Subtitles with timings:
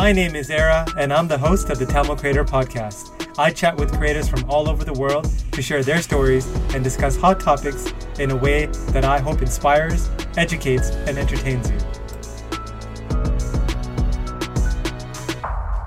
[0.00, 3.30] My name is Era, and I'm the host of the Tamil Creator Podcast.
[3.38, 7.18] I chat with creators from all over the world to share their stories and discuss
[7.18, 10.08] hot topics in a way that I hope inspires,
[10.38, 11.76] educates, and entertains you.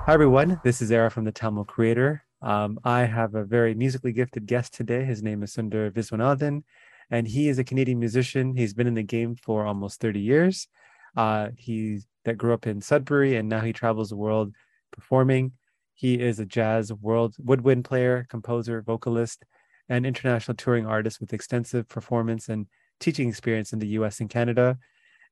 [0.06, 0.60] Hi, everyone.
[0.62, 2.22] This is Era from the Tamil Creator.
[2.40, 5.04] Um, I have a very musically gifted guest today.
[5.04, 6.62] His name is Sundar Viswanathan,
[7.10, 8.54] and he is a Canadian musician.
[8.54, 10.68] He's been in the game for almost 30 years.
[11.16, 14.54] Uh, he that grew up in Sudbury, and now he travels the world
[14.92, 15.52] performing.
[15.94, 19.44] He is a jazz world woodwind player, composer, vocalist,
[19.88, 22.66] and international touring artist with extensive performance and
[23.00, 24.78] teaching experience in the US and Canada.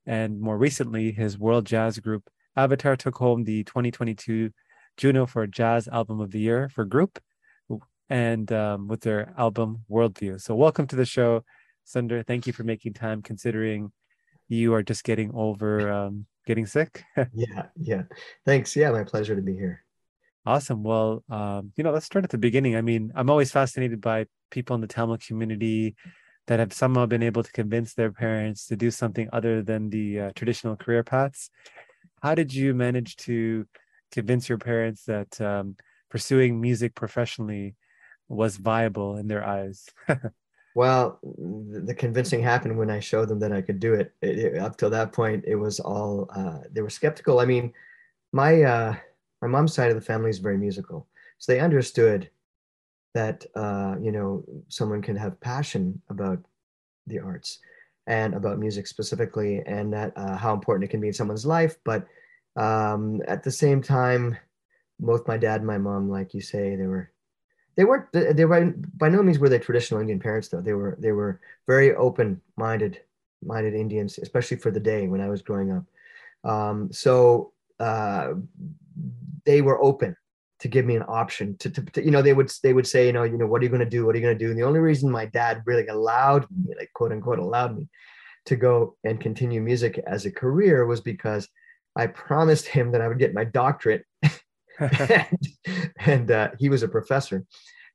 [0.06, 4.50] And more recently, his world jazz group Avataar took home the 2022
[4.97, 7.19] Juno for Jazz Album of the Year for group
[8.11, 10.41] and um, with their album Worldview.
[10.41, 11.45] So, welcome to the show,
[11.86, 12.27] Sundar.
[12.27, 13.91] Thank you for making time considering
[14.48, 17.05] you are just getting over um, getting sick.
[17.34, 18.02] yeah, yeah.
[18.45, 18.74] Thanks.
[18.77, 19.84] Yeah, my pleasure to be here.
[20.44, 20.83] Awesome.
[20.83, 22.75] Well, um, you know, let's start at the beginning.
[22.77, 25.94] I mean, I'm always fascinated by people in the Tamil community
[26.48, 30.20] that have somehow been able to convince their parents to do something other than the
[30.20, 31.48] uh, traditional career paths.
[32.22, 33.67] How did you manage to
[34.11, 35.77] convince your parents that um,
[36.11, 37.77] pursuing music professionally
[38.28, 39.86] was viable in their eyes?
[40.75, 44.15] Well, the convincing happened when I showed them that I could do it.
[44.23, 47.41] it, it up till that point, it was all uh, they were skeptical.
[47.41, 47.73] I mean,
[48.33, 48.97] my uh,
[49.42, 51.06] my mom's side of the family is very musical,
[51.39, 52.31] so they understood
[53.14, 56.39] that uh, you know someone can have passion about
[57.07, 57.59] the arts
[58.07, 61.77] and about music specifically, and that uh, how important it can be in someone's life.
[61.84, 62.07] But
[62.57, 64.36] um, at the same time,
[64.98, 67.12] both my dad and my mom, like you say, they were
[67.77, 70.61] they weren't they were by no means were they traditional Indian parents though.
[70.61, 73.01] They were they were very open minded
[73.42, 75.84] minded Indians, especially for the day when I was growing up.
[76.51, 78.34] Um, so uh,
[79.45, 80.17] they were open
[80.61, 83.06] to give me an option to, to, to, you know they would they would say
[83.06, 84.45] you know you know what are you going to do what are you going to
[84.45, 87.89] do and the only reason my dad really allowed me like quote unquote allowed me
[88.46, 91.48] to go and continue music as a career was because
[91.96, 94.05] I promised him that I would get my doctorate
[94.79, 95.39] and,
[95.98, 97.45] and uh, he was a professor.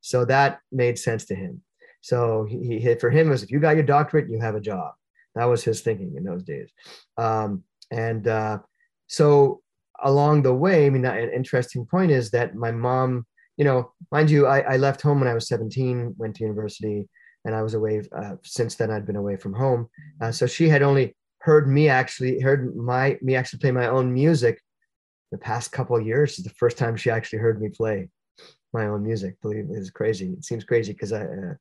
[0.01, 1.61] So that made sense to him.
[2.01, 4.93] So he, he for him was if you got your doctorate, you have a job.
[5.35, 6.71] That was his thinking in those days.
[7.17, 8.59] Um, and uh,
[9.07, 9.61] so
[10.03, 13.25] along the way, I mean, an interesting point is that my mom,
[13.55, 17.07] you know, mind you, I, I left home when I was 17, went to university,
[17.45, 18.03] and I was away.
[18.15, 19.87] Uh, since then, I'd been away from home.
[20.21, 24.13] Uh, so she had only heard me actually heard my me actually play my own
[24.13, 24.59] music
[25.31, 28.09] the past couple years is the first time she actually heard me play
[28.73, 29.35] my own music.
[29.41, 30.33] Believe it's crazy.
[30.33, 31.53] It seems crazy because I uh,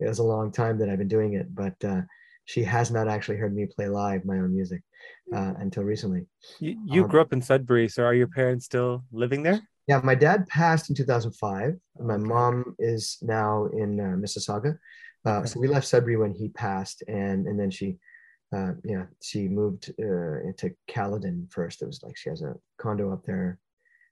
[0.00, 2.02] it was a long time that I've been doing it, but uh,
[2.44, 4.82] she has not actually heard me play live my own music
[5.34, 6.26] uh, until recently.
[6.58, 9.60] You, you um, grew up in Sudbury, so are your parents still living there?
[9.86, 11.76] Yeah, my dad passed in 2005.
[12.00, 12.22] My okay.
[12.22, 14.78] mom is now in uh, Mississauga.
[15.26, 15.48] Uh, okay.
[15.48, 17.98] So we left Sudbury when he passed, and and then she
[18.54, 21.82] uh, yeah, she moved uh, into Caledon first.
[21.82, 23.58] It was like she has a condo up there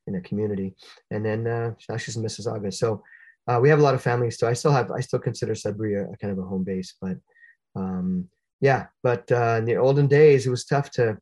[0.09, 0.75] in a community,
[1.13, 2.73] and then uh, she's in Mississauga.
[2.73, 3.03] So
[3.49, 4.39] uh, we have a lot of families.
[4.39, 6.95] So I still have, I still consider Sudbury a, a kind of a home base.
[7.01, 7.17] But
[7.77, 8.29] um,
[8.61, 11.19] yeah, but uh, in the olden days, it was tough to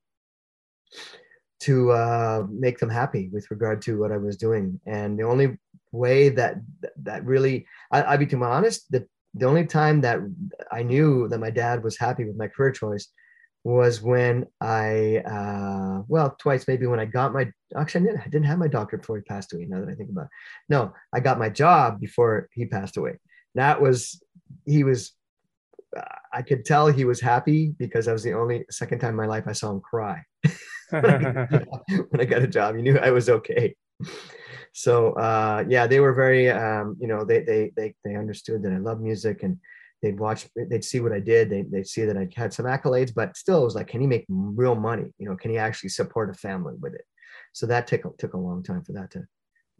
[1.58, 5.58] to uh, make them happy with regard to what I was doing, and the only
[5.92, 6.56] way that
[7.02, 10.18] that really, I, I'll be too honest, that the only time that
[10.72, 13.08] I knew that my dad was happy with my career choice
[13.66, 18.24] was when I, uh, well, twice maybe when I got my, actually, I didn't, I
[18.24, 19.66] didn't have my doctorate before he passed away.
[19.68, 20.30] Now that I think about it.
[20.68, 23.18] No, I got my job before he passed away.
[23.56, 24.22] That was,
[24.64, 25.12] he was,
[26.32, 29.26] I could tell he was happy because that was the only second time in my
[29.26, 30.22] life I saw him cry.
[30.90, 33.74] when I got a job, he knew I was okay
[34.72, 38.72] so uh, yeah, they were very, um, you know, they, they, they, they understood that
[38.72, 39.58] I love music and
[40.06, 41.50] they'd watch, they'd see what I did.
[41.50, 44.06] They, they'd see that I had some accolades, but still it was like, can he
[44.06, 45.12] make real money?
[45.18, 47.04] You know, can he actually support a family with it?
[47.52, 49.20] So that took, took a long time for that to.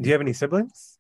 [0.01, 0.99] Do you have any siblings?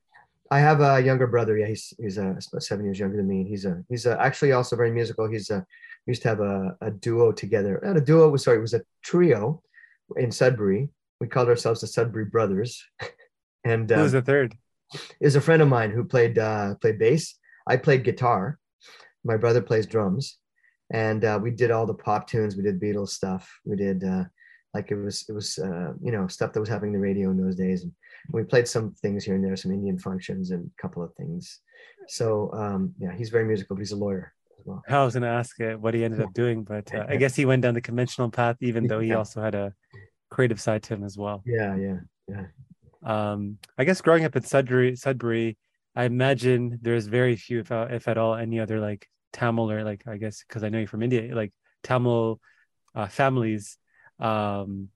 [0.50, 1.58] I have a younger brother.
[1.58, 3.44] Yeah, he's he's uh, about seven years younger than me.
[3.48, 5.28] He's a he's a, actually also very musical.
[5.28, 5.66] He's a
[6.06, 7.80] we used to have a, a duo together.
[7.82, 9.60] Not a duo was sorry, it was a trio
[10.16, 10.88] in Sudbury.
[11.20, 12.84] We called ourselves the Sudbury Brothers.
[13.64, 14.54] And who was uh, the third?
[15.20, 17.34] Is a friend of mine who played uh, played bass.
[17.66, 18.60] I played guitar.
[19.26, 20.38] My brother plays drums,
[20.92, 22.56] and uh, we did all the pop tunes.
[22.56, 23.52] We did Beatles stuff.
[23.64, 24.24] We did uh,
[24.74, 27.30] like it was it was uh, you know stuff that was happening in the radio
[27.30, 27.92] in those days, and
[28.32, 31.60] we played some things here and there, some Indian functions, and a couple of things.
[32.08, 34.32] So um, yeah, he's very musical, but he's a lawyer.
[34.58, 34.82] As Well.
[34.88, 37.44] I was going to ask uh, what he ended up doing, but I guess he
[37.44, 39.74] went down the conventional path, even though he also had a
[40.30, 41.42] creative side to him as well.
[41.44, 41.98] Yeah, yeah.
[42.28, 42.46] Yeah.
[43.04, 45.56] Um, I guess growing up in Sudbury, Sudbury,
[45.94, 49.84] I imagine there's very few, if, uh, if at all, any other like Tamil or
[49.84, 51.52] like I guess because I know you're from India, like
[51.82, 52.40] Tamil
[52.94, 53.78] uh, families.
[54.18, 54.88] Um,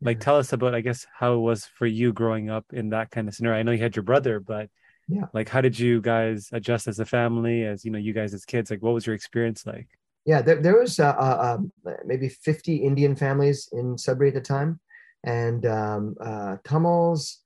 [0.00, 3.10] like tell us about I guess how it was for you growing up in that
[3.10, 3.58] kind of scenario.
[3.58, 4.68] I know you had your brother, but
[5.08, 8.34] yeah, like how did you guys adjust as a family, as you know, you guys
[8.34, 8.70] as kids?
[8.70, 9.88] Like, what was your experience like?
[10.24, 11.72] Yeah, there, there was uh, uh, um,
[12.06, 14.80] maybe 50 Indian families in Sudbury at the time,
[15.22, 17.40] and um, uh, Tamils.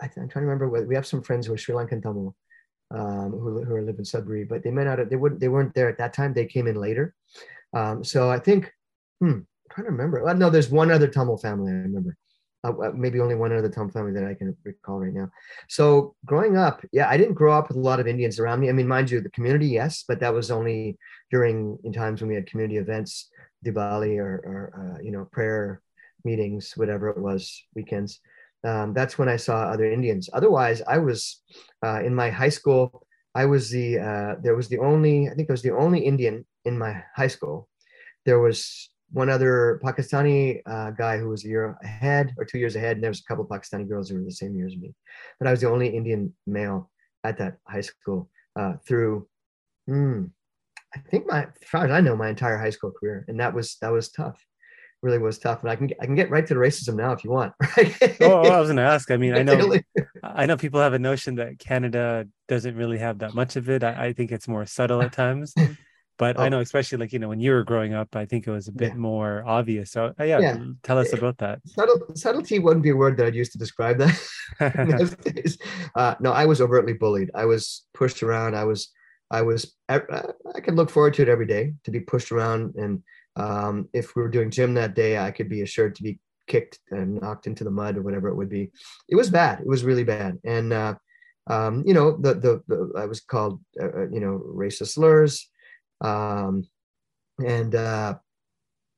[0.00, 0.68] I am trying to remember.
[0.68, 2.34] What, we have some friends who are Sri Lankan Tamil,
[2.94, 4.98] um, who, who live in Sudbury, but they may not.
[4.98, 5.40] Have, they wouldn't.
[5.40, 6.32] They weren't there at that time.
[6.32, 7.14] They came in later.
[7.72, 8.72] Um, so I think.
[9.20, 10.22] Hmm, I'm trying to remember.
[10.22, 12.16] Well, no, there's one other Tamil family I remember.
[12.64, 15.30] Uh, uh, maybe only one other Tamil family that I can recall right now.
[15.68, 18.68] So growing up, yeah, I didn't grow up with a lot of Indians around me.
[18.68, 20.98] I mean, mind you, the community, yes, but that was only
[21.30, 23.30] during in times when we had community events,
[23.64, 25.80] Diwali or, or uh, you know prayer
[26.24, 28.20] meetings, whatever it was, weekends
[28.64, 30.30] um, that's when I saw other Indians.
[30.32, 31.42] Otherwise, I was
[31.84, 33.06] uh, in my high school.
[33.34, 36.44] I was the uh, there was the only I think I was the only Indian
[36.64, 37.68] in my high school.
[38.24, 42.76] There was one other Pakistani uh, guy who was a year ahead or two years
[42.76, 44.76] ahead, and there was a couple of Pakistani girls who were the same year as
[44.76, 44.94] me.
[45.38, 46.90] But I was the only Indian male
[47.24, 49.26] at that high school uh, through.
[49.86, 50.26] Hmm,
[50.94, 53.54] I think my, as far as I know, my entire high school career, and that
[53.54, 54.38] was that was tough
[55.02, 55.62] really was tough.
[55.62, 57.52] And I can I can get right to the racism now if you want.
[57.76, 58.16] Right?
[58.20, 59.10] oh, I was going to ask.
[59.10, 59.76] I mean, I know
[60.22, 63.82] I know people have a notion that Canada doesn't really have that much of it.
[63.82, 65.54] I, I think it's more subtle at times.
[66.18, 66.42] But oh.
[66.42, 68.68] I know, especially like you know, when you were growing up, I think it was
[68.68, 68.96] a bit yeah.
[68.96, 69.90] more obvious.
[69.90, 71.58] So uh, yeah, yeah, tell us about that.
[71.66, 75.58] Subtle, subtlety wouldn't be a word that I'd use to describe that.
[75.96, 77.30] uh, no, I was overtly bullied.
[77.34, 78.54] I was pushed around.
[78.54, 78.90] I was,
[79.32, 80.00] I was, I,
[80.54, 83.02] I could look forward to it every day to be pushed around and
[83.36, 86.78] um, if we were doing gym that day, I could be assured to be kicked
[86.90, 88.70] and knocked into the mud or whatever it would be.
[89.08, 89.60] It was bad.
[89.60, 90.38] It was really bad.
[90.44, 90.94] And, uh,
[91.48, 95.48] um, you know, the, the, the, I was called, uh, uh you know, racist slurs.
[96.00, 96.64] Um,
[97.44, 98.16] and uh,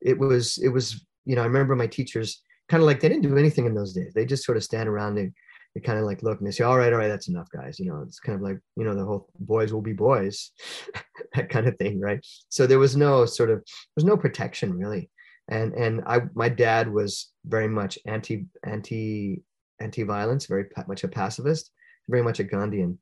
[0.01, 3.23] it was, it was, you know, I remember my teachers kind of like, they didn't
[3.23, 4.13] do anything in those days.
[4.15, 5.33] They just sort of stand around and
[5.75, 7.79] they kind of like look and they say, all right, all right, that's enough, guys.
[7.81, 10.53] You know, it's kind of like, you know, the whole boys will be boys,
[11.35, 12.25] that kind of thing, right?
[12.49, 15.11] So there was no sort of, there was no protection really.
[15.49, 19.43] And and I, my dad was very much anti anti
[19.79, 21.71] anti violence, very much a pacifist,
[22.09, 22.97] very much a Gandhian,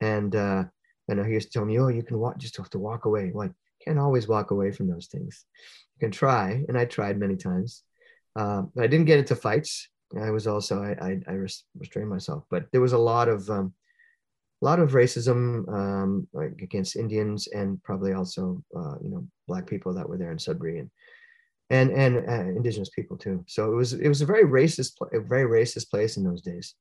[0.00, 0.64] and uh,
[1.08, 3.32] and he used to tell me, oh, you can walk, just have to walk away.
[3.34, 3.50] Like,
[3.84, 5.44] can't always walk away from those things.
[5.96, 7.82] You can try, and I tried many times.
[8.36, 9.88] Uh, but I didn't get into fights.
[10.18, 11.32] I was also I I, I
[11.78, 13.72] restrained myself, but there was a lot of um,
[14.62, 19.66] a lot of racism um, like against Indians and probably also uh, you know black
[19.66, 20.90] people that were there in Sudbury and
[21.70, 23.44] and and uh, indigenous people too.
[23.46, 26.74] So it was it was a very racist a very racist place in those days.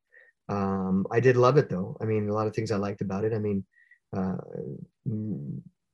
[0.49, 1.95] Um, I did love it though.
[2.01, 3.33] I mean, a lot of things I liked about it.
[3.33, 3.63] I mean,
[4.15, 4.37] uh,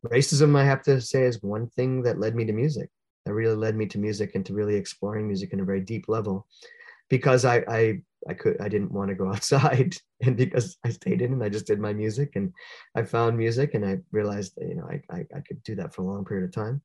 [0.05, 2.89] racism I have to say is one thing that led me to music.
[3.25, 6.05] That really led me to music and to really exploring music in a very deep
[6.07, 6.47] level
[7.09, 11.21] because I, I I could I didn't want to go outside and because I stayed
[11.21, 12.53] in and I just did my music and
[12.95, 16.01] I found music and I realized you know I, I, I could do that for
[16.01, 16.81] a long period of time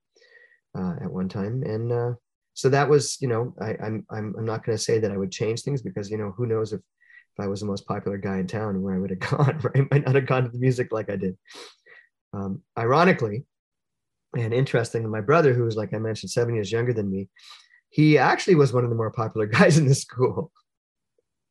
[0.76, 1.62] uh, at one time.
[1.64, 2.12] And uh,
[2.54, 5.16] so that was you know I, I'm I'm I'm not going to say that I
[5.16, 8.18] would change things because you know who knows if if I was the most popular
[8.18, 9.76] guy in town where I would have gone right?
[9.76, 11.36] I might not have gone to the music like I did.
[12.32, 13.44] Um, ironically
[14.36, 17.28] and interesting my brother who was like I mentioned seven years younger than me
[17.90, 20.50] he actually was one of the more popular guys in the school.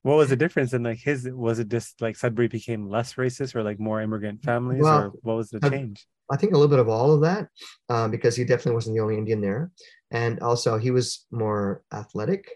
[0.02, 1.30] What was the difference in like his?
[1.30, 5.12] Was it just like Sudbury became less racist, or like more immigrant families, well, or
[5.22, 6.06] what was the change?
[6.32, 7.50] I think a little bit of all of that,
[7.90, 9.72] um, because he definitely wasn't the only Indian there,
[10.10, 12.50] and also he was more athletic,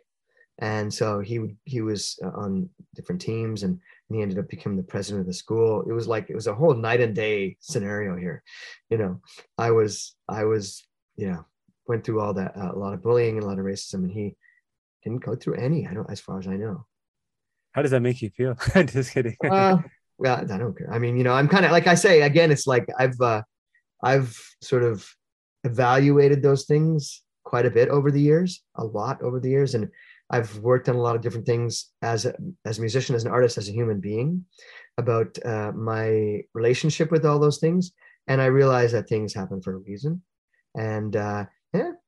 [0.59, 3.73] and so he he was uh, on different teams, and,
[4.09, 5.83] and he ended up becoming the president of the school.
[5.85, 8.41] It was like it was a whole night and day scenario here,
[8.89, 9.19] you know.
[9.57, 10.81] I was I was
[11.17, 11.39] yeah
[11.87, 14.11] went through all that, uh, a lot of bullying and a lot of racism, and
[14.11, 14.35] he
[15.03, 15.87] didn't go through any.
[15.87, 16.85] I don't, as far as I know.
[17.73, 18.55] How does that make you feel?
[18.85, 19.35] Just kidding.
[19.49, 19.77] uh,
[20.17, 20.91] well, I don't care.
[20.91, 22.51] I mean, you know, I'm kind of like I say again.
[22.51, 23.41] It's like I've uh,
[24.03, 25.07] I've sort of
[25.63, 29.89] evaluated those things quite a bit over the years, a lot over the years, and
[30.29, 32.33] I've worked on a lot of different things as a,
[32.65, 34.45] as a musician, as an artist, as a human being,
[34.97, 37.91] about uh, my relationship with all those things,
[38.27, 40.21] and I realize that things happen for a reason,
[40.75, 41.45] and uh,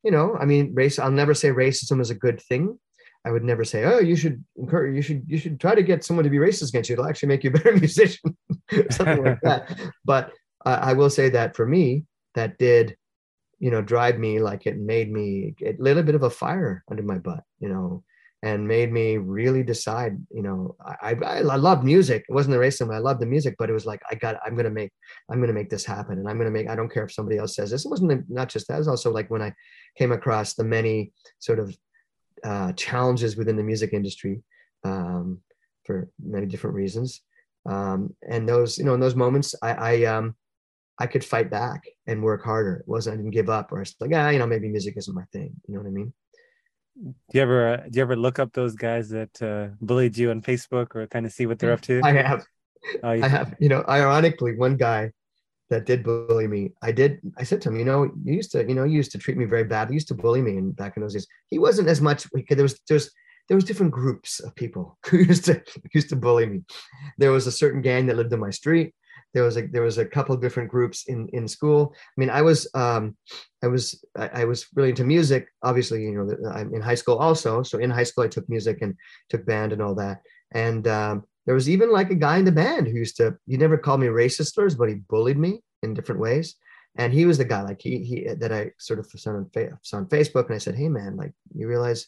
[0.05, 0.99] you know, I mean, race.
[0.99, 2.77] I'll never say racism is a good thing.
[3.25, 6.03] I would never say, oh, you should encourage, you should, you should try to get
[6.03, 6.93] someone to be racist against you.
[6.93, 8.37] It'll actually make you a better musician,
[8.91, 9.79] something like that.
[10.05, 10.31] But
[10.63, 12.95] uh, I will say that for me, that did,
[13.57, 17.01] you know, drive me like it made me a little bit of a fire under
[17.01, 18.03] my butt, you know,
[18.45, 22.23] and made me really decide you know i i, I love music.
[22.29, 24.55] It wasn't the racism i loved the music but it was like i got i'm
[24.55, 24.91] gonna make
[25.29, 27.55] i'm gonna make this happen and i'm gonna make i don't care if somebody else
[27.55, 27.85] says this.
[27.85, 29.51] It wasn't not just that it was also like when i
[29.97, 31.75] came across the many sort of
[32.43, 34.43] uh, challenges within the music industry
[34.83, 35.39] um,
[35.83, 37.21] for many different reasons.
[37.65, 40.35] Um, and those you know in those moments i i um
[40.99, 42.75] i could fight back and work harder.
[42.75, 45.15] It wasn't i didn't give up or it's like ah you know maybe music isn't
[45.21, 45.51] my thing.
[45.67, 46.13] You know what i mean
[46.95, 50.31] do you ever uh, do you ever look up those guys that uh, bullied you
[50.31, 52.01] on Facebook or kind of see what they're up to?
[52.03, 52.45] I have.
[53.03, 53.55] Oh, I have.
[53.59, 55.11] You know, ironically, one guy
[55.69, 57.19] that did bully me, I did.
[57.37, 59.37] I said to him, you know, you used to, you know, you used to treat
[59.37, 59.89] me very bad.
[59.89, 62.27] You used to bully me, and back in those days, he wasn't as much.
[62.49, 63.11] There was just
[63.47, 65.61] there was different groups of people who used to
[65.93, 66.61] used to bully me.
[67.17, 68.93] There was a certain gang that lived in my street
[69.35, 72.29] there was a there was a couple of different groups in in school i mean
[72.29, 73.15] i was um
[73.61, 77.17] i was I, I, was really into music obviously you know i'm in high school
[77.17, 78.95] also so in high school i took music and
[79.29, 80.21] took band and all that
[80.53, 83.57] and um, there was even like a guy in the band who used to he
[83.57, 86.55] never called me racist slurs but he bullied me in different ways
[86.97, 89.51] and he was the guy like he he that i sort of saw on,
[89.83, 92.07] saw on facebook and i said hey man like you realize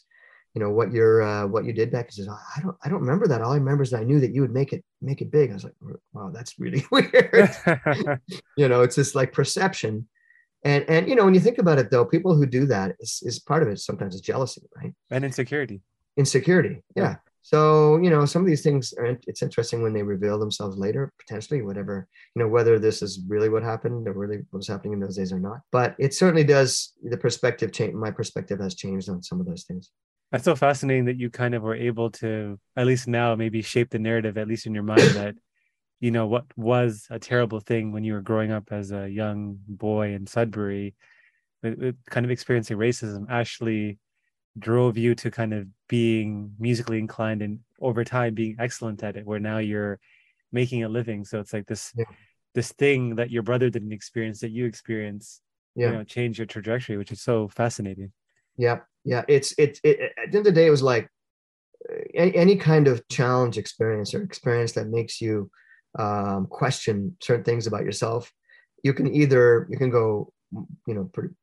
[0.54, 2.06] you know what your uh, what you did back.
[2.10, 3.42] He says, I don't I don't remember that.
[3.42, 5.50] All I remember is that I knew that you would make it make it big.
[5.50, 5.74] I was like,
[6.12, 7.50] wow, that's really weird.
[8.56, 10.08] you know, it's just like perception.
[10.64, 13.22] And and you know, when you think about it though, people who do that is,
[13.24, 14.92] is part of it sometimes is jealousy, right?
[15.10, 15.80] And insecurity.
[16.16, 17.02] Insecurity, yeah.
[17.02, 17.16] yeah.
[17.42, 21.14] So, you know, some of these things are it's interesting when they reveal themselves later,
[21.18, 24.92] potentially, whatever, you know, whether this is really what happened or really what was happening
[24.92, 25.60] in those days or not.
[25.72, 27.94] But it certainly does the perspective change.
[27.94, 29.90] My perspective has changed on some of those things.
[30.30, 33.90] That's so fascinating that you kind of were able to, at least now, maybe shape
[33.90, 35.34] the narrative, at least in your mind, that,
[36.00, 39.58] you know, what was a terrible thing when you were growing up as a young
[39.66, 40.94] boy in Sudbury,
[41.62, 43.98] it, it kind of experiencing racism actually
[44.58, 49.24] drove you to kind of being musically inclined and over time being excellent at it,
[49.24, 49.98] where now you're
[50.52, 51.24] making a living.
[51.24, 52.04] So it's like this, yeah.
[52.54, 55.40] this thing that your brother didn't experience that you experience,
[55.74, 55.86] yeah.
[55.86, 58.12] you know, change your trajectory, which is so fascinating.
[58.58, 59.24] Yeah, yeah.
[59.28, 61.08] It's it, it at the end of the day, it was like
[62.14, 65.50] any, any kind of challenge experience or experience that makes you
[65.98, 68.30] um, question certain things about yourself.
[68.82, 70.32] You can either you can go,
[70.86, 71.34] you know, pretty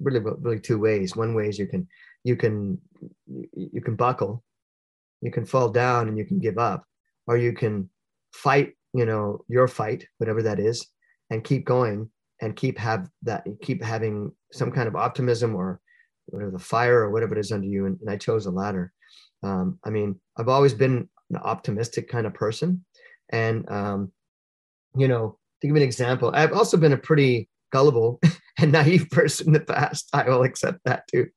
[0.00, 1.16] really really two ways.
[1.16, 1.88] One way is you can
[2.24, 2.78] you can
[3.26, 4.42] you can buckle,
[5.22, 6.84] you can fall down and you can give up,
[7.26, 7.88] or you can
[8.32, 10.86] fight, you know, your fight, whatever that is,
[11.30, 15.80] and keep going and keep have that keep having some kind of optimism or
[16.26, 17.86] whatever the fire or whatever it is under you.
[17.86, 18.92] And, and I chose the latter.
[19.42, 22.84] Um, I mean, I've always been an optimistic kind of person.
[23.30, 24.12] And, um,
[24.96, 28.20] you know, to give an example, I've also been a pretty gullible
[28.58, 30.08] and naive person in the past.
[30.12, 31.28] I will accept that too.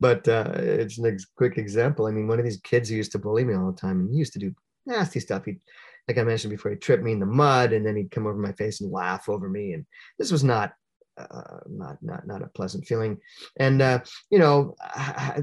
[0.00, 2.06] But uh, it's a quick example.
[2.06, 4.10] I mean, one of these kids who used to bully me all the time and
[4.10, 4.54] he used to do
[4.86, 5.44] nasty stuff.
[5.44, 5.58] He,
[6.06, 8.38] like I mentioned before, he tripped me in the mud and then he'd come over
[8.38, 9.72] my face and laugh over me.
[9.72, 9.86] And
[10.18, 10.72] this was not
[11.18, 13.18] uh, not not not a pleasant feeling.
[13.58, 15.42] And uh, you know, I,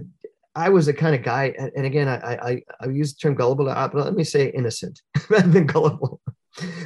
[0.56, 3.70] I, was the kind of guy, and, again, I, I I use the term gullible,
[3.70, 6.22] uh, but let me say innocent rather than gullible.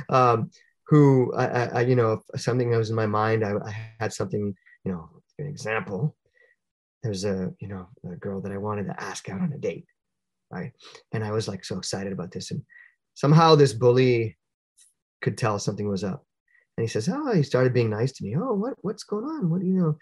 [0.10, 0.50] um,
[0.88, 4.56] who I, I, you know, something that was in my mind, I, I had something,
[4.84, 6.16] you know, an example.
[7.04, 9.86] There's a, you know, a girl that I wanted to ask out on a date,
[10.52, 10.72] right?
[11.12, 12.64] And I was like so excited about this, and
[13.14, 14.38] somehow this bully
[15.22, 16.26] could tell something was up
[16.80, 18.38] and he says, "Oh, he started being nice to me.
[18.38, 19.50] Oh, what what's going on?
[19.50, 19.98] What do you know?"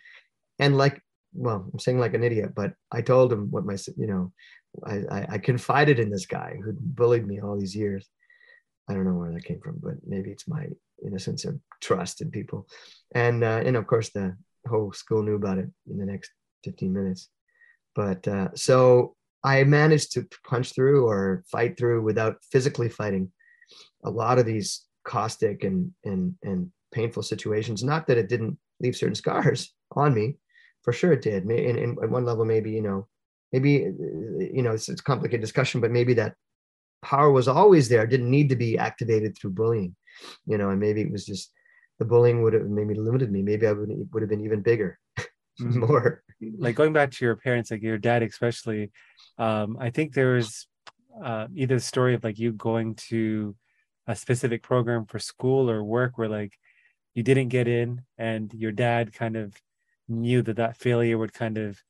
[0.59, 1.01] And like,
[1.33, 4.31] well, I'm saying like an idiot, but I told him what my you know,
[4.85, 8.07] I, I, I confided in this guy who bullied me all these years.
[8.87, 10.67] I don't know where that came from, but maybe it's my
[11.03, 12.67] innocence of trust in people.
[13.15, 16.29] And uh, and of course the whole school knew about it in the next
[16.63, 17.29] 15 minutes.
[17.95, 23.31] But uh, so I managed to punch through or fight through without physically fighting
[24.03, 27.83] a lot of these caustic and and and painful situations.
[27.83, 30.35] Not that it didn't leave certain scars on me,
[30.83, 31.43] for sure it did.
[31.43, 33.07] And, and at one level, maybe you know,
[33.51, 36.35] maybe you know, it's, it's a complicated discussion, but maybe that
[37.01, 39.95] power was always there, didn't need to be activated through bullying,
[40.45, 41.51] you know, and maybe it was just
[41.99, 43.41] the bullying would have maybe limited me.
[43.41, 45.79] Maybe I would would have been even bigger, mm-hmm.
[45.79, 46.23] more.
[46.57, 48.91] Like going back to your parents, like your dad especially,
[49.39, 50.67] um, I think there was
[51.23, 53.55] uh, either the story of like you going to
[54.07, 56.57] a specific program for school or work where like
[57.13, 59.55] you didn't get in and your dad kind of
[60.07, 61.81] knew that that failure would kind of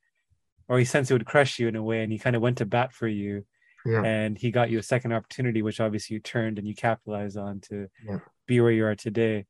[0.68, 2.58] or he sensed it would crush you in a way and he kind of went
[2.58, 3.46] to bat for you
[3.86, 4.04] yeah.
[4.04, 7.60] and he got you a second opportunity which obviously you turned and you capitalized on
[7.60, 8.20] to yeah.
[8.48, 9.46] be where you are today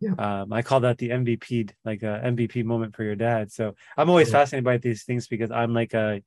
[0.00, 0.12] yeah.
[0.18, 4.08] um, i call that the mvp like a mvp moment for your dad so i'm
[4.08, 6.22] always fascinated by these things because i'm like a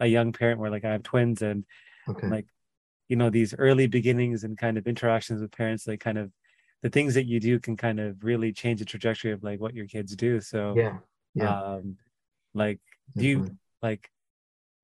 [0.00, 1.64] a young parent where like I have twins and
[2.08, 2.26] Okay.
[2.26, 2.46] like
[3.10, 6.30] you know these early beginnings and kind of interactions with parents like kind of
[6.82, 9.74] the things that you do can kind of really change the trajectory of like what
[9.74, 10.96] your kids do so yeah.
[11.34, 11.60] Yeah.
[11.60, 11.96] um
[12.54, 12.80] like
[13.16, 14.08] do you like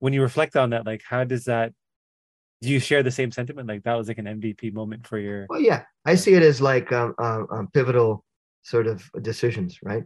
[0.00, 1.73] when you reflect on that like how does that
[2.62, 5.47] do you share the same sentiment like that was like an mvp moment for your
[5.49, 8.25] Well, yeah, I see it as like um, um, um, pivotal
[8.62, 10.04] sort of decisions, right?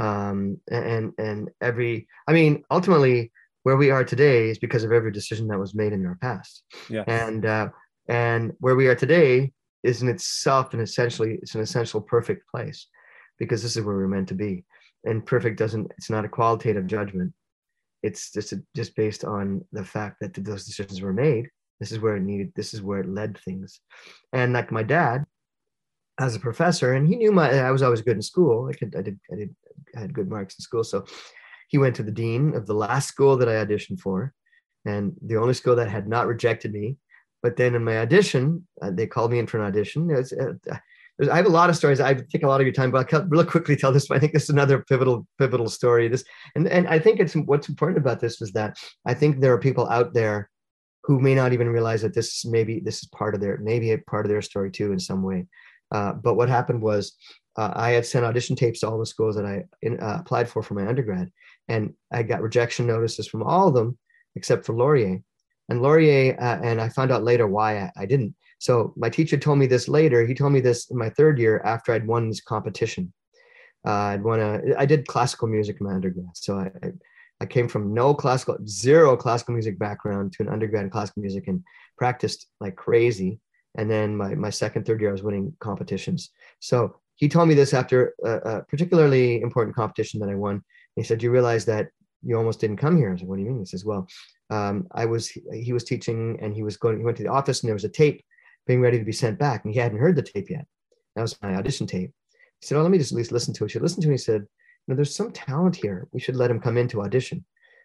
[0.00, 3.32] Um, and and every, I mean, ultimately,
[3.64, 6.62] where we are today is because of every decision that was made in our past,
[6.88, 7.68] yeah and uh,
[8.08, 9.52] and where we are today
[9.82, 12.86] is in itself an essentially it's an essential perfect place,
[13.38, 14.64] because this is where we're meant to be,
[15.04, 17.32] and perfect doesn't it's not a qualitative judgment,
[18.02, 21.48] it's just just based on the fact that those decisions were made.
[21.80, 22.52] This is where it needed.
[22.54, 23.80] This is where it led things,
[24.32, 25.24] and like my dad
[26.20, 28.70] as a professor, and he knew my I was always good in school.
[28.70, 29.56] I could I did I did
[29.96, 31.04] I had good marks in school, so
[31.74, 34.32] he went to the dean of the last school that I auditioned for,
[34.84, 36.98] and the only school that had not rejected me.
[37.42, 40.08] But then in my audition, uh, they called me in for an audition.
[40.08, 40.52] It was, uh,
[41.18, 41.98] there's, I have a lot of stories.
[41.98, 44.08] I take a lot of your time, but I'll real quickly tell this.
[44.08, 46.06] I think this is another pivotal pivotal story.
[46.06, 46.22] This
[46.54, 49.58] and and I think it's what's important about this was that I think there are
[49.58, 50.48] people out there
[51.02, 53.98] who may not even realize that this maybe this is part of their maybe a
[53.98, 55.46] part of their story too in some way.
[55.90, 57.16] Uh, but what happened was
[57.56, 60.48] uh, I had sent audition tapes to all the schools that I in, uh, applied
[60.48, 61.30] for for my undergrad,
[61.68, 63.98] and I got rejection notices from all of them
[64.36, 65.22] except for Laurier.
[65.68, 68.34] And Laurier, uh, and I found out later why I, I, didn't.
[68.58, 70.26] So my teacher told me this later.
[70.26, 73.12] He told me this in my third year after I'd won this competition.
[73.86, 74.60] Uh, I'd won a.
[74.76, 76.92] I did classical music in my undergrad, so I, I
[77.40, 81.48] I came from no classical, zero classical music background to an undergrad in classical music
[81.48, 81.62] and
[81.98, 83.40] practiced like crazy.
[83.76, 86.30] And then my, my second, third year, I was winning competitions.
[86.60, 90.62] So he told me this after a, a particularly important competition that I won.
[90.96, 91.88] He said, "You realize that
[92.22, 94.08] you almost didn't come here." I said, "What do you mean?" He says, "Well,
[94.50, 96.98] um, I was he was teaching and he was going.
[96.98, 98.24] He went to the office and there was a tape
[98.66, 100.66] being ready to be sent back, and he hadn't heard the tape yet.
[101.16, 102.12] That was my audition tape.
[102.60, 104.12] He said, "Oh, let me just at least listen to it." She listened to it.
[104.12, 104.48] He said, You
[104.88, 106.08] know, there's some talent here.
[106.12, 107.44] We should let him come into audition.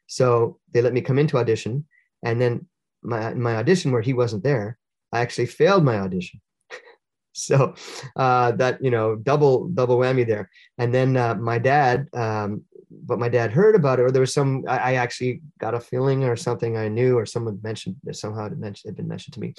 [0.09, 1.85] So they let me come into audition.
[2.23, 2.67] And then
[3.03, 4.77] my, my audition where he wasn't there,
[5.13, 6.41] I actually failed my audition.
[7.31, 7.75] so
[8.15, 10.49] uh, that, you know, double, double whammy there.
[10.79, 14.33] And then uh, my dad, um, but my dad heard about it, or there was
[14.33, 18.47] some, I, I, actually got a feeling or something I knew, or someone mentioned somehow
[18.47, 19.53] it mentioned, had been mentioned to me.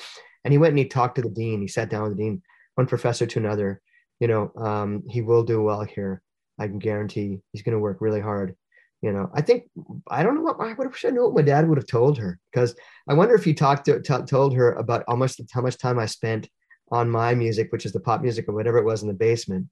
[0.45, 1.61] And he went and he talked to the dean.
[1.61, 2.43] He sat down with the dean,
[2.75, 3.81] one professor to another,
[4.19, 6.23] you know, um, he will do well here.
[6.59, 8.55] I can guarantee he's going to work really hard.
[9.01, 9.65] You know, I think
[10.09, 12.39] I don't know what I wish I knew what my dad would have told her
[12.53, 12.77] because
[13.09, 16.05] I wonder if he talked to t- told her about almost how much time I
[16.05, 16.51] spent
[16.93, 19.69] on my music, which is the pop music or whatever it was in the basement.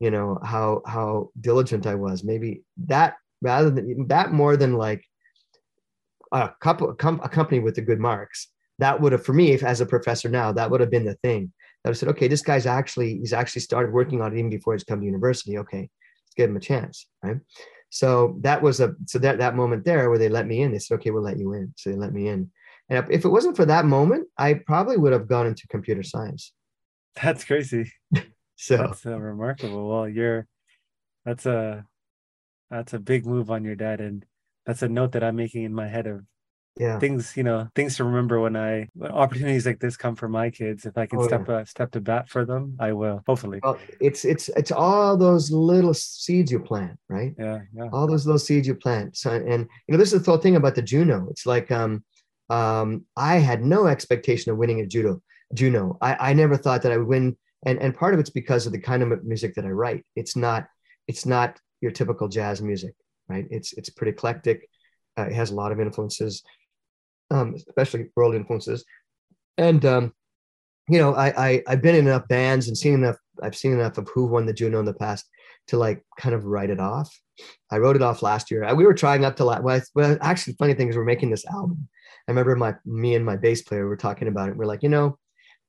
[0.00, 2.24] You know how how diligent I was.
[2.24, 5.04] Maybe that rather than that more than like
[6.32, 6.94] a couple a
[7.28, 8.48] company with the good marks.
[8.78, 11.14] That would have for me, if as a professor now, that would have been the
[11.14, 11.52] thing.
[11.84, 14.74] That I said, okay, this guy's actually he's actually started working on it even before
[14.74, 15.58] he's come to university.
[15.58, 17.38] Okay, let's give him a chance, right?
[17.90, 20.72] So that was a so that that moment there where they let me in.
[20.72, 22.50] They said, "Okay, we'll let you in." So they let me in.
[22.88, 26.52] And if it wasn't for that moment, I probably would have gone into computer science.
[27.20, 27.92] That's crazy.
[28.60, 29.88] so that's uh, remarkable.
[29.88, 30.46] Well, you're
[31.24, 31.86] that's a
[32.70, 34.24] that's a big move on your dad, and
[34.66, 36.24] that's a note that I'm making in my head of
[36.78, 40.28] yeah things you know things to remember when i when opportunities like this come for
[40.28, 43.24] my kids if i can Oh, step uh, step to bat for them i will
[43.26, 47.34] hopefully well, it's it's it's all those little seeds you plant, right?
[47.36, 49.16] yeah yeah all those little seeds you plant.
[49.16, 51.26] So, and you know, this is the whole thing about the Juno.
[51.28, 52.04] It's like um,
[52.48, 55.20] um, I had no expectation of winning a judo
[55.52, 55.98] Juno.
[56.00, 58.72] I, I never thought that I would win, and and part of it's because of
[58.72, 60.04] the kind of music that I write.
[60.16, 60.66] It's not
[61.08, 62.94] it's not your typical jazz music,
[63.28, 63.46] right?
[63.50, 64.68] It's it's pretty eclectic.
[65.18, 66.42] Uh, it has a lot of influences,
[67.30, 68.84] um, especially world influences,
[69.58, 70.12] and um,
[70.88, 73.16] you know, I, I I've been in enough bands and seen enough.
[73.42, 75.26] I've seen enough of who won the Juno in the past
[75.68, 77.14] to like kind of write it off.
[77.70, 78.72] I wrote it off last year.
[78.74, 79.62] We were trying up to last.
[79.62, 81.88] Well, well, actually, funny thing is, we're making this album.
[82.28, 84.56] I remember my me and my bass player were talking about it.
[84.56, 85.18] We're like, you know,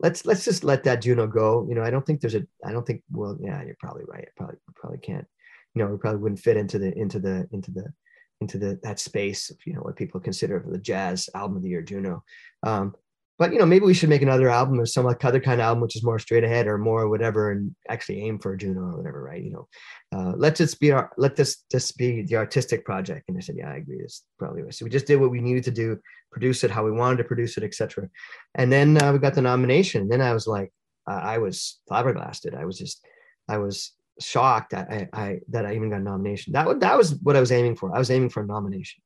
[0.02, 1.66] let's let's just let that Juno go.
[1.70, 2.46] You know, I don't think there's a.
[2.66, 3.04] I don't think.
[3.12, 4.28] Well, yeah, you're probably right.
[4.36, 5.26] Probably probably can't.
[5.74, 7.94] You know, we probably wouldn't fit into the into the into the
[8.42, 11.82] into the that space you know what people consider the jazz album of the year
[11.82, 12.24] Juno.
[12.64, 12.96] Um,
[13.42, 15.66] but you know maybe we should make another album or some like other kind of
[15.66, 18.82] album which is more straight ahead or more whatever and actually aim for a juno
[18.82, 19.44] or whatever right?
[19.44, 19.68] You know
[20.16, 23.24] uh, let this be our let this this be the artistic project.
[23.28, 24.00] And i said yeah i agree.
[24.00, 25.98] This probably was so we just did what we needed to do
[26.32, 28.08] produce it how we wanted to produce it etc
[28.54, 30.04] and then uh, we got the nomination.
[30.04, 30.72] And then i was like
[31.10, 32.54] uh, i was flabbergasted.
[32.54, 33.04] I was just
[33.50, 36.54] i was shocked that I, I that i even got a nomination.
[36.54, 37.96] That, that was what i was aiming for.
[37.96, 39.02] I was aiming for a nomination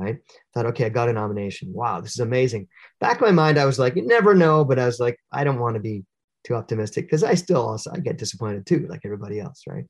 [0.00, 0.18] right?
[0.54, 1.72] Thought, okay, I got a nomination.
[1.72, 2.68] Wow, this is amazing.
[3.00, 5.44] Back in my mind, I was like, you never know, but I was like, I
[5.44, 6.04] don't want to be
[6.44, 9.84] too optimistic because I still also I get disappointed too, like everybody else, right?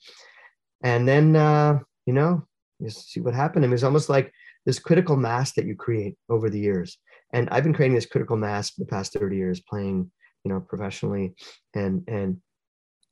[0.83, 2.42] And then uh, you know,
[2.81, 3.64] you see what happened.
[3.64, 4.33] I mean, it's almost like
[4.66, 6.99] this critical mass that you create over the years.
[7.33, 10.11] And I've been creating this critical mass for the past 30 years, playing,
[10.44, 11.35] you know, professionally
[11.75, 12.38] and and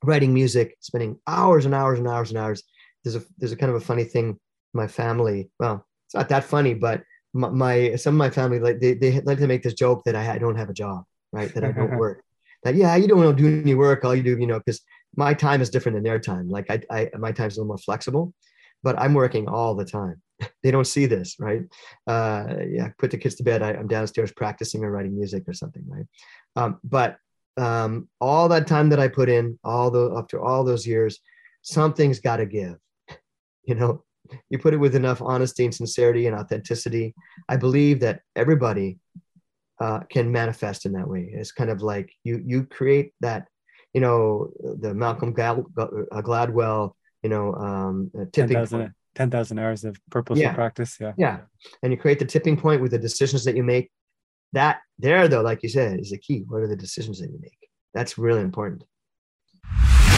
[0.03, 2.63] writing music, spending hours and hours and hours and hours.
[3.03, 4.39] There's a there's a kind of a funny thing.
[4.73, 8.79] My family, well, it's not that funny, but my, my some of my family like
[8.79, 11.53] they, they like to make this joke that I, I don't have a job, right?
[11.53, 12.23] That I don't work.
[12.63, 14.03] That yeah, you don't do any work.
[14.03, 14.81] All you do, you know, because
[15.15, 16.49] my time is different than their time.
[16.49, 18.33] Like I, I my time's a little more flexible,
[18.81, 20.19] but I'm working all the time.
[20.63, 21.61] they don't see this, right?
[22.07, 23.61] Uh, yeah, put the kids to bed.
[23.61, 26.07] I, am downstairs practicing or writing music or something, right?
[26.55, 27.17] Um, but
[27.55, 31.19] um, all that time that I put in, all the after all those years,
[31.61, 32.77] something's got to give.
[33.65, 34.03] You know,
[34.49, 37.13] you put it with enough honesty and sincerity and authenticity.
[37.47, 38.99] I believe that everybody
[39.79, 41.29] uh, can manifest in that way.
[41.33, 43.47] It's kind of like you you create that,
[43.93, 50.41] you know, the Malcolm uh, Gladwell, you know, um, tipping 10, 10,000 hours of purposeful
[50.41, 50.53] yeah.
[50.53, 50.97] practice.
[50.99, 51.13] Yeah.
[51.17, 51.39] Yeah.
[51.83, 53.91] And you create the tipping point with the decisions that you make.
[54.53, 56.43] That there, though, like you said, is the key.
[56.47, 57.69] What are the decisions that you make?
[57.93, 58.83] That's really important.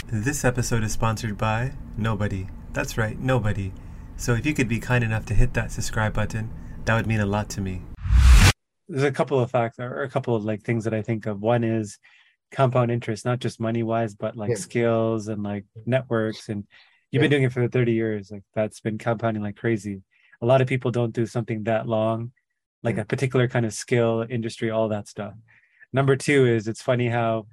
[0.06, 2.46] This episode is sponsored by nobody.
[2.72, 3.72] That's right, nobody.
[4.22, 6.48] So if you could be kind enough to hit that subscribe button,
[6.84, 7.82] that would mean a lot to me.
[8.88, 11.40] There's a couple of facts or a couple of like things that I think of.
[11.40, 11.98] One is
[12.52, 14.54] compound interest, not just money wise, but like yeah.
[14.54, 16.64] skills and like networks and
[17.10, 17.24] you've yeah.
[17.24, 20.02] been doing it for 30 years like that's been compounding like crazy
[20.40, 22.30] a lot of people don't do something that long
[22.84, 23.02] like yeah.
[23.02, 25.34] a particular kind of skill industry all that stuff
[25.92, 27.46] number two is it's funny how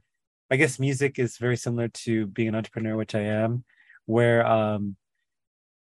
[0.49, 3.63] i guess music is very similar to being an entrepreneur which i am
[4.05, 4.95] where um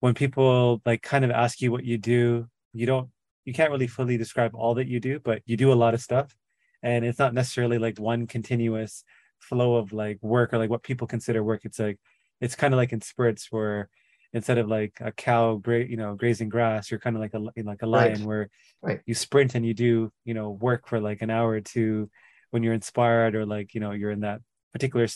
[0.03, 3.07] when people like kind of ask you what you do you don't
[3.45, 6.01] you can't really fully describe all that you do but you do a lot of
[6.01, 6.35] stuff
[6.81, 9.05] and it's not necessarily like one continuous
[9.39, 11.97] flow of like work or like what people consider work it's like
[12.41, 13.87] it's kind of like in spurts where
[14.33, 17.39] instead of like a cow gra- you know grazing grass you're kind of like a
[17.63, 18.27] like a lion right.
[18.27, 18.49] where
[18.81, 18.99] right.
[19.05, 22.09] you sprint and you do you know work for like an hour or two
[22.51, 24.41] when you're inspired or like you know you're in that
[24.73, 25.07] particular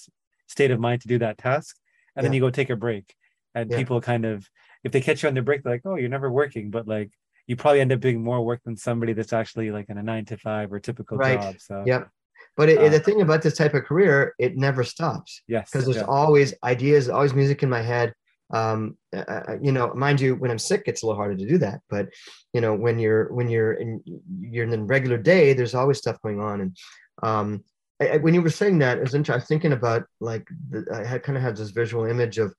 [0.48, 1.76] state of mind to do that task
[2.16, 2.30] and yeah.
[2.30, 3.14] then you go take a break
[3.54, 3.78] and yeah.
[3.78, 4.50] people kind of
[4.88, 7.12] if they catch you on the break they're like oh you're never working but like
[7.46, 10.26] you probably end up doing more work than somebody that's actually like in a nine
[10.26, 11.40] to five or typical right.
[11.40, 12.10] job so yep
[12.58, 15.44] but it, uh, the thing about this type of career, it never stops.
[15.48, 15.70] Yes.
[15.70, 16.04] Because there's yeah.
[16.06, 18.14] always ideas, always music in my head.
[18.52, 21.60] Um, uh, you know, mind you, when I'm sick, it's a little harder to do
[21.60, 21.82] that.
[21.90, 22.08] But
[22.54, 24.02] you know, when you're when you're in
[24.40, 26.62] you're in the regular day, there's always stuff going on.
[26.62, 26.78] And
[27.22, 27.64] um,
[28.02, 29.34] I, I, when you were saying that, it was interesting.
[29.34, 32.56] I was thinking about like the, I had kind of had this visual image of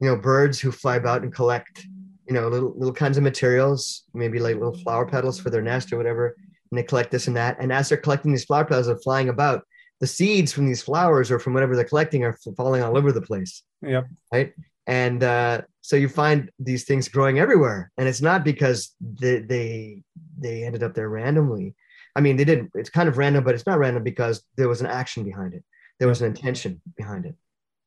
[0.00, 1.86] you know birds who fly about and collect
[2.26, 5.92] you know little little kinds of materials, maybe like little flower petals for their nest
[5.92, 6.36] or whatever
[6.70, 7.56] and they collect this and that.
[7.60, 9.64] And as they're collecting these flower petals and flying about,
[10.00, 13.20] the seeds from these flowers or from whatever they're collecting are falling all over the
[13.20, 13.62] place.
[13.82, 14.06] Yep.
[14.32, 14.52] Right.
[14.86, 20.02] And uh, so you find these things growing everywhere, and it's not because they they
[20.38, 21.74] they ended up there randomly.
[22.16, 22.70] I mean, they didn't.
[22.74, 25.62] It's kind of random, but it's not random because there was an action behind it.
[25.98, 27.34] There was an intention behind it,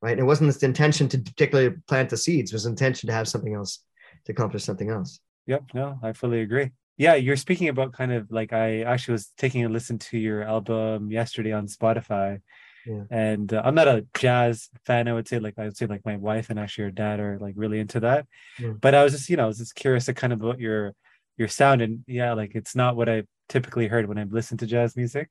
[0.02, 0.12] right?
[0.12, 2.52] And it wasn't this intention to particularly plant the seeds.
[2.52, 3.84] It was intention to have something else,
[4.26, 5.20] to accomplish something else.
[5.48, 5.64] Yep.
[5.74, 9.66] No, I fully agree yeah you're speaking about kind of like i actually was taking
[9.66, 12.40] a listen to your album yesterday on spotify
[12.86, 13.04] yeah.
[13.10, 16.06] and uh, i'm not a jazz fan i would say like i would say like
[16.06, 18.28] my wife and actually your dad are like really into that
[18.60, 18.70] yeah.
[18.80, 20.94] but i was just you know i was just curious to kind of about your
[21.38, 24.68] your sound and yeah like it's not what i typically heard when i listen to
[24.68, 25.28] jazz music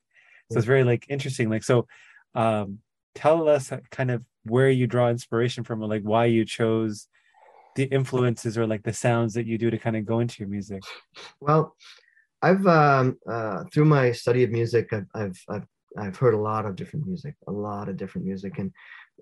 [0.50, 0.58] so yeah.
[0.58, 1.86] it's very like interesting like so
[2.34, 2.78] um
[3.14, 7.08] tell us kind of where you draw inspiration from or like why you chose
[7.76, 10.48] the influences or like the sounds that you do to kind of go into your
[10.48, 10.82] music?
[11.40, 11.76] Well,
[12.42, 15.66] I've um, uh, through my study of music, I've, I've, I've
[15.98, 18.72] I've heard a lot of different music, a lot of different music, and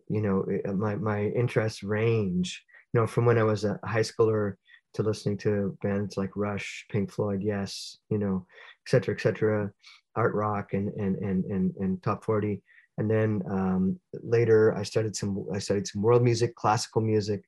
[0.09, 2.65] you know, my my interests range.
[2.93, 4.55] You know, from when I was a high schooler
[4.95, 8.47] to listening to bands like Rush, Pink Floyd, Yes, you know,
[8.87, 9.71] et cetera, et cetera,
[10.15, 12.63] art rock and and and and, and top forty.
[12.99, 17.43] And then um, later, I studied some I studied some world music, classical music,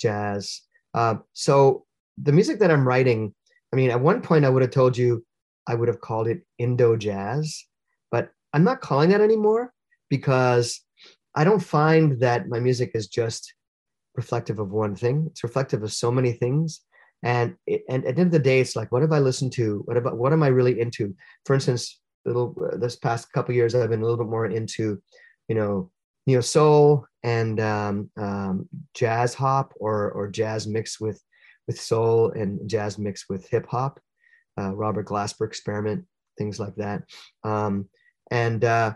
[0.00, 0.62] jazz.
[0.94, 1.84] Uh, so
[2.16, 3.34] the music that I'm writing,
[3.72, 5.24] I mean, at one point I would have told you
[5.66, 7.64] I would have called it Indo jazz,
[8.10, 9.72] but I'm not calling that anymore
[10.08, 10.80] because
[11.34, 13.54] I don't find that my music is just
[14.14, 15.26] reflective of one thing.
[15.30, 16.82] It's reflective of so many things.
[17.24, 19.52] And, it, and at the end of the day, it's like, what have I listened
[19.52, 19.82] to?
[19.84, 21.14] What about what am I really into?
[21.46, 25.02] For instance, little this past couple years, I've been a little bit more into,
[25.48, 25.90] you know,
[26.26, 31.20] neo soul and um, um, jazz hop or or jazz mixed with
[31.66, 34.00] with soul and jazz mixed with hip hop.
[34.58, 36.04] uh, Robert Glasper experiment,
[36.38, 37.02] things like that.
[37.44, 37.88] Um,
[38.30, 38.94] and uh,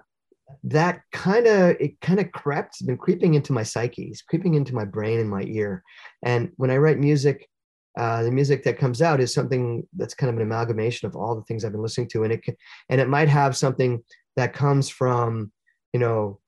[0.65, 4.75] that kind of it kind of crept, been creeping into my psyche, it's creeping into
[4.75, 5.83] my brain and my ear.
[6.23, 7.49] And when I write music,
[7.97, 11.35] uh, the music that comes out is something that's kind of an amalgamation of all
[11.35, 12.45] the things I've been listening to, and it
[12.91, 14.03] and it might have something
[14.37, 15.51] that comes from,
[15.95, 16.39] you know,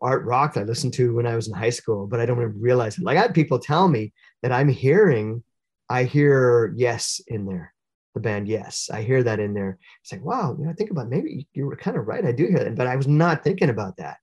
[0.00, 2.38] art rock that I listened to when I was in high school, but I don't
[2.38, 3.04] even realize it.
[3.04, 4.12] Like I had people tell me
[4.42, 5.42] that I'm hearing,
[5.88, 7.74] I hear yes in there,
[8.14, 9.78] the band yes, I hear that in there.
[10.02, 12.24] It's like wow, you know, think about maybe you were kind of right.
[12.24, 14.18] I do hear that, but I was not thinking about that.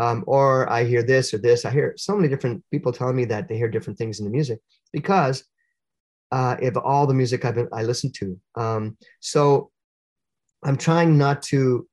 [0.00, 1.64] Um, or I hear this or this.
[1.64, 4.30] I hear so many different people telling me that they hear different things in the
[4.30, 4.60] music
[4.92, 5.42] because
[6.30, 8.38] uh, of all the music I've been, I listen to.
[8.54, 9.70] Um, so
[10.64, 11.86] I'm trying not to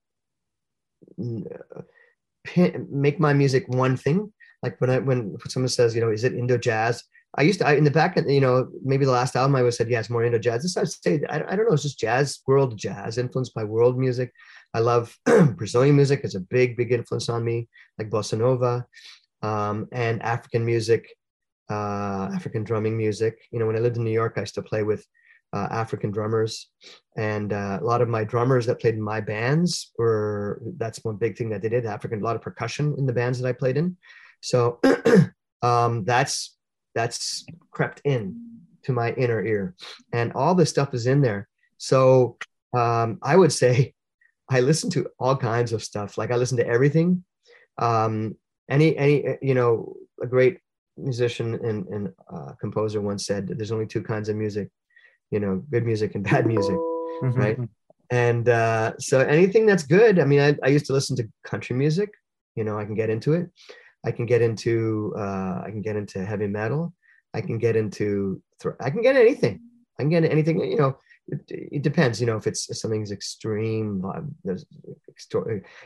[2.43, 4.32] pin, make my music one thing.
[4.63, 7.04] Like when I when someone says, you know, is it Indo jazz?
[7.38, 9.78] I used to I, in the back, you know, maybe the last album I was
[9.78, 10.63] said, yeah, it's more Indo jazz.
[10.63, 14.00] This I'd say I, I don't know, it's just jazz, world jazz, influenced by world
[14.00, 14.32] music.
[14.74, 15.15] I love
[15.56, 18.86] Brazilian music; it's a big, big influence on me, like bossa nova,
[19.41, 21.08] um, and African music
[21.69, 23.38] uh, African drumming music.
[23.51, 25.06] You know, when I lived in New York, I used to play with
[25.54, 26.69] uh, African drummers,
[27.17, 31.15] and uh, a lot of my drummers that played in my bands were that's one
[31.15, 31.86] big thing that they did.
[31.86, 33.95] African, a lot of percussion in the bands that I played in.
[34.41, 34.80] So
[35.62, 36.58] um, that's
[36.93, 38.41] that's crept in
[38.84, 39.75] to my inner ear,
[40.12, 41.47] and all this stuff is in there.
[41.78, 42.38] So
[42.75, 43.93] um, I would say
[44.49, 46.17] I listen to all kinds of stuff.
[46.17, 47.23] Like I listen to everything.
[47.78, 48.36] Um,
[48.69, 50.60] any any you know a great
[50.97, 54.69] musician and, and uh, composer once said there's only two kinds of music
[55.31, 57.39] you know good music and bad music mm-hmm.
[57.39, 57.60] right?
[58.12, 61.75] And uh, so anything that's good i mean I, I, used to listen to country
[61.75, 62.12] music
[62.55, 63.49] you know i can get into it.
[64.05, 66.93] I can get into uh, i can get into heavy metal.
[67.34, 69.62] I can get into th- i can get anything.
[69.99, 73.11] I can get anything you know it, it, depends, you know, if it's if something's
[73.11, 74.03] extreme,
[74.43, 74.65] there's,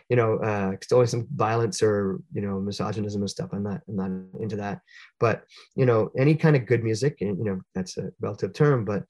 [0.10, 3.50] you know, uh, extolling some violence or you know, misogynism and stuff.
[3.54, 4.82] I'm not, I'm not into that.
[5.20, 5.44] But
[5.76, 8.84] you know, any kind of good music, and you know, that's a relative term.
[8.84, 9.04] But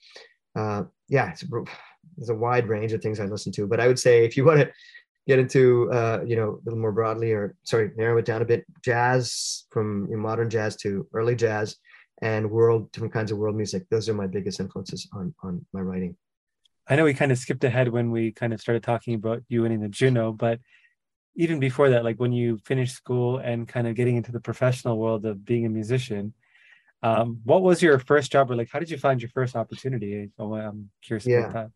[0.55, 1.43] uh, yeah, it's,
[2.17, 3.67] there's a wide range of things I listen to.
[3.67, 4.71] But I would say if you want to
[5.27, 8.45] get into, uh, you know, a little more broadly, or sorry, narrow it down a
[8.45, 11.75] bit, jazz from modern jazz to early jazz
[12.21, 13.87] and world different kinds of world music.
[13.89, 16.15] Those are my biggest influences on on my writing.
[16.89, 19.61] I know we kind of skipped ahead when we kind of started talking about you
[19.61, 20.59] winning the juno but
[21.35, 24.97] even before that like when you finished school and kind of getting into the professional
[24.97, 26.33] world of being a musician
[27.01, 30.31] um, what was your first job or like how did you find your first opportunity?
[30.37, 31.37] Oh, i'm curious yeah.
[31.37, 31.71] about that.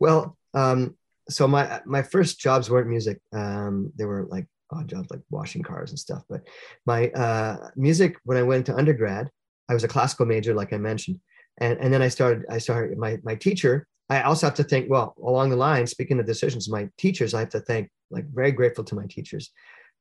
[0.00, 0.96] Well um,
[1.30, 3.20] so my my first jobs weren't music.
[3.32, 6.42] Um, they were like odd jobs like washing cars and stuff but
[6.84, 9.30] my uh, music when i went to undergrad
[9.68, 11.20] I was a classical major, like I mentioned,
[11.58, 12.44] and and then I started.
[12.50, 13.86] I started my my teacher.
[14.08, 14.88] I also have to think.
[14.88, 17.90] Well, along the line, speaking of decisions, my teachers, I have to thank.
[18.10, 19.50] Like very grateful to my teachers.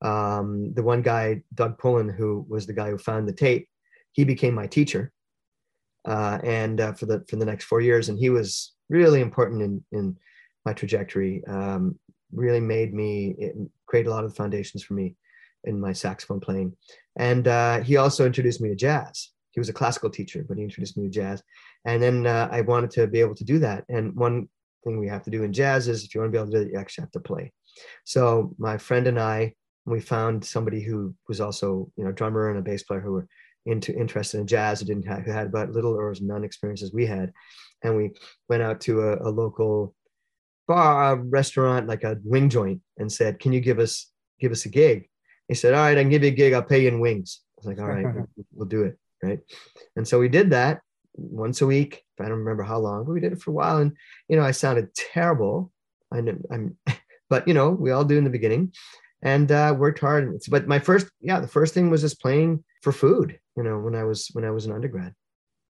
[0.01, 3.67] Um, the one guy, Doug Pullen, who was the guy who found the tape,
[4.13, 5.11] he became my teacher,
[6.05, 9.61] uh, and uh, for the for the next four years, and he was really important
[9.61, 10.17] in in
[10.65, 11.43] my trajectory.
[11.45, 11.99] Um,
[12.33, 13.35] really made me
[13.85, 15.15] create a lot of the foundations for me
[15.63, 16.77] in my saxophone playing,
[17.17, 20.63] and uh, he also introduced me to jazz he was a classical teacher, but he
[20.63, 21.41] introduced me to jazz.
[21.83, 23.85] And then uh, I wanted to be able to do that.
[23.89, 24.49] And one
[24.83, 26.57] thing we have to do in jazz is if you want to be able to
[26.59, 27.51] do it, you actually have to play.
[28.05, 29.55] So my friend and I,
[29.87, 33.27] we found somebody who was also, you know, drummer and a bass player who were
[33.65, 36.93] into interested in jazz, who didn't have, who had but little or none experience as
[36.93, 37.33] we had.
[37.83, 38.11] And we
[38.49, 39.95] went out to a, a local
[40.67, 44.69] bar, restaurant, like a wing joint, and said, "Can you give us give us a
[44.69, 45.09] gig?"
[45.47, 46.53] He said, "All right, I can give you a gig.
[46.53, 48.05] I'll pay you in wings." I was like, "All right,
[48.53, 49.39] we'll do it." Right?
[49.95, 50.81] And so we did that
[51.17, 52.03] once a week.
[52.19, 53.77] I don't remember how long, but we did it for a while.
[53.77, 53.93] And
[54.29, 55.71] you know, I sounded terrible.
[56.11, 56.77] I know, I'm,
[57.29, 58.73] but you know, we all do in the beginning,
[59.21, 60.39] and uh, worked hard.
[60.49, 63.39] But my first, yeah, the first thing was just playing for food.
[63.55, 65.13] You know, when I was when I was an undergrad.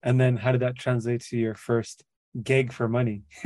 [0.04, 2.04] And then, how did that translate to your first
[2.44, 3.24] gig for money?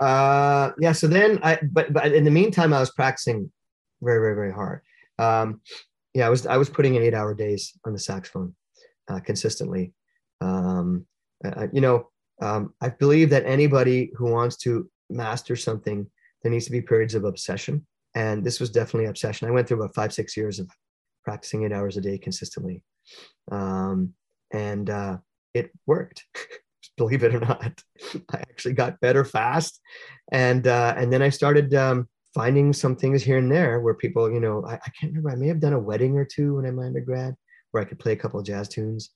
[0.00, 0.92] uh, yeah.
[0.92, 3.52] So then, I but but in the meantime, I was practicing
[4.02, 4.80] very very very hard.
[5.18, 5.60] Um,
[6.14, 8.54] yeah, I was I was putting in eight hour days on the saxophone
[9.08, 9.92] uh, consistently.
[10.40, 11.06] Um,
[11.44, 12.08] uh, you know,
[12.42, 16.08] um, I believe that anybody who wants to master something,
[16.42, 17.86] there needs to be periods of obsession.
[18.14, 19.48] And this was definitely obsession.
[19.48, 20.68] I went through about five, six years of
[21.24, 22.82] practicing eight hours a day consistently.
[23.50, 24.14] Um,
[24.52, 25.18] and uh,
[25.54, 26.24] it worked.
[26.96, 27.82] believe it or not,
[28.32, 29.80] I actually got better fast.
[30.32, 34.30] And, uh, and then I started um, finding some things here and there where people,
[34.30, 36.64] you know, I, I, can't remember, I may have done a wedding or two when
[36.64, 37.34] I'm undergrad
[37.76, 39.10] where I could play a couple of jazz tunes.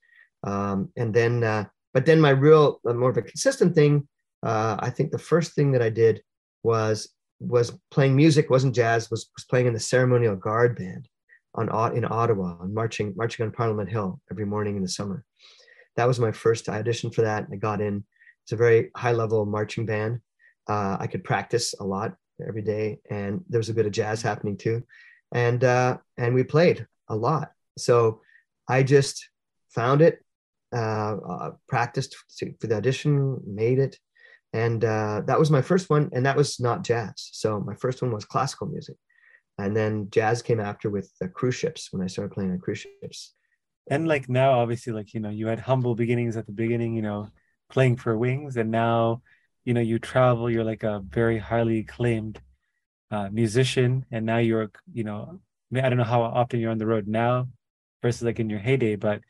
[0.44, 4.06] Um, and then, uh, but then my real, uh, more of a consistent thing
[4.42, 6.22] uh, I think the first thing that I did
[6.62, 7.08] was
[7.40, 8.50] was playing music.
[8.50, 9.10] wasn't jazz.
[9.10, 11.08] was was playing in the ceremonial guard band
[11.54, 15.24] on in Ottawa and marching marching on Parliament Hill every morning in the summer.
[15.96, 17.46] That was my first audition for that.
[17.52, 18.04] I got in.
[18.44, 20.20] It's a very high level marching band.
[20.68, 22.14] Uh, I could practice a lot
[22.46, 24.82] every day, and there was a bit of jazz happening too,
[25.32, 27.52] and uh, and we played a lot.
[27.76, 28.22] So
[28.70, 29.16] I just
[29.68, 30.18] found it,
[30.72, 32.16] uh, uh practiced
[32.60, 33.98] for the audition, made it,
[34.52, 36.10] and uh, that was my first one.
[36.12, 37.12] And that was not jazz.
[37.32, 38.96] So my first one was classical music,
[39.58, 42.86] and then jazz came after with the cruise ships when I started playing on cruise
[43.02, 43.34] ships.
[43.90, 47.02] And like now, obviously, like you know, you had humble beginnings at the beginning, you
[47.02, 47.30] know,
[47.70, 49.22] playing for Wings, and now
[49.64, 52.40] you know you travel you're like a very highly acclaimed
[53.10, 55.40] uh, musician and now you're you know
[55.74, 57.46] i don't know how often you're on the road now
[58.02, 59.20] versus like in your heyday but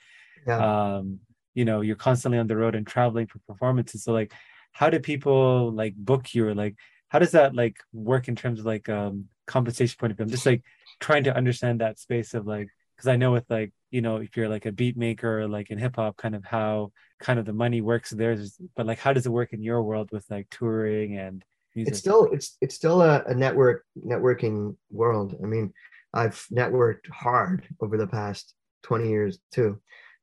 [0.46, 0.96] yeah.
[0.96, 1.20] um
[1.54, 4.04] you know you're constantly on the road and traveling for performances.
[4.04, 4.32] So like
[4.72, 6.48] how do people like book you?
[6.48, 6.76] Or like
[7.08, 10.24] how does that like work in terms of like um compensation point of view?
[10.24, 10.62] I'm just like
[11.00, 14.36] trying to understand that space of like because i know with like you know if
[14.36, 17.44] you're like a beat maker or like in hip hop kind of how kind of
[17.44, 18.36] the money works there.
[18.76, 21.92] But like how does it work in your world with like touring and music?
[21.92, 25.36] it's still it's it's still a, a network networking world.
[25.42, 25.72] I mean
[26.12, 29.80] i've networked hard over the past 20 years too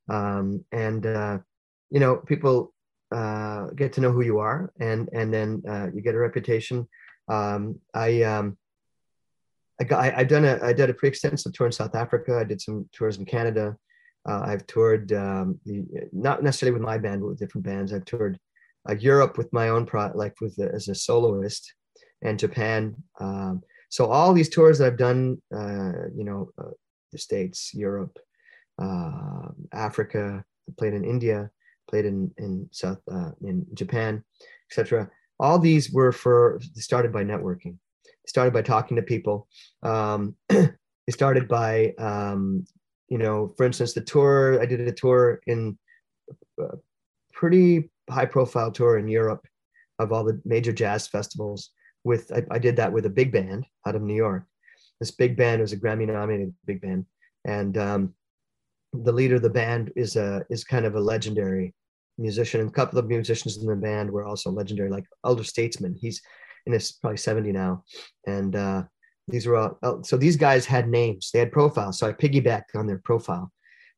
[0.09, 1.37] um, and uh,
[1.89, 2.73] you know people
[3.11, 6.87] uh, get to know who you are and and then uh, you get a reputation
[7.29, 8.57] um, i um,
[9.79, 12.37] I got, I, have done a, I did a pretty extensive tour in South Africa.
[12.39, 13.77] I did some tours in Canada.
[14.27, 17.93] Uh, I've toured um, the, not necessarily with my band, but with different bands.
[17.93, 18.39] I've toured
[18.89, 21.73] uh, Europe with my own pro, like with the, as a soloist,
[22.23, 22.95] and Japan.
[23.19, 26.71] Um, so all these tours that I've done, uh, you know, uh,
[27.11, 28.17] the States, Europe,
[28.81, 30.43] uh, Africa.
[30.77, 31.49] Played in India,
[31.89, 34.21] played in in South uh, in Japan,
[34.69, 35.09] etc.
[35.39, 37.77] All these were for started by networking
[38.27, 39.47] started by talking to people.
[39.83, 40.75] Um, it
[41.09, 42.65] started by, um,
[43.09, 45.77] you know, for instance, the tour, I did a tour in
[46.59, 46.75] a uh,
[47.33, 49.45] pretty high profile tour in Europe
[49.99, 51.71] of all the major jazz festivals
[52.03, 54.45] with, I, I did that with a big band out of New York.
[54.99, 57.05] This big band was a Grammy nominated big band.
[57.45, 58.13] And um,
[58.93, 61.73] the leader of the band is a, is kind of a legendary
[62.17, 62.61] musician.
[62.61, 65.95] And a couple of musicians in the band were also legendary, like Elder Statesman.
[65.99, 66.21] He's
[66.65, 67.83] in his probably 70 now.
[68.25, 68.83] And uh,
[69.27, 71.99] these were all, so these guys had names, they had profiles.
[71.99, 73.51] So I piggybacked on their profile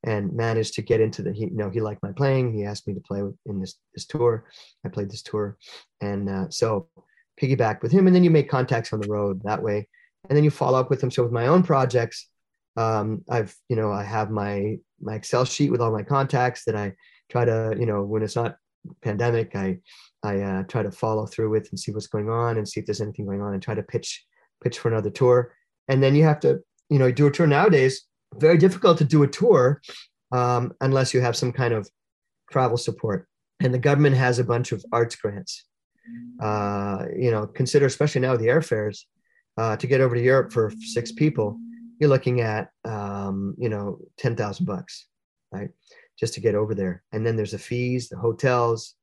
[0.04, 2.54] and managed to get into the, he, you know, he liked my playing.
[2.54, 4.45] He asked me to play in this, this tour.
[4.86, 5.58] I played this tour.
[6.02, 6.88] And uh, so
[7.39, 8.08] piggybacked with him.
[8.08, 9.88] And then you make contacts on the road that way.
[10.30, 11.12] And then you follow up with them.
[11.12, 12.28] So with my own projects,
[12.80, 16.76] um, I've, you know, I have my, my Excel sheet with all my contacts that
[16.76, 16.94] I
[17.30, 18.56] try to, you know, when it's not
[19.04, 19.80] pandemic, I
[20.24, 22.86] I uh, try to follow through with and see what's going on and see if
[22.86, 24.26] there's anything going on and try to pitch
[24.63, 25.54] pitch for another tour.
[25.88, 28.06] And then you have to, you know, do a tour nowadays.
[28.36, 29.82] Very difficult to do a tour
[30.32, 31.89] um, unless you have some kind of
[32.52, 33.28] travel support.
[33.62, 35.65] And the government has a bunch of arts grants.
[36.42, 39.02] Uh, you know, consider especially now the airfares
[39.58, 41.60] uh, to get over to Europe for six people.
[41.99, 45.05] You're looking at um, you know ten thousand bucks,
[45.51, 45.69] right,
[46.17, 47.03] just to get over there.
[47.12, 48.95] And then there's the fees, the hotels,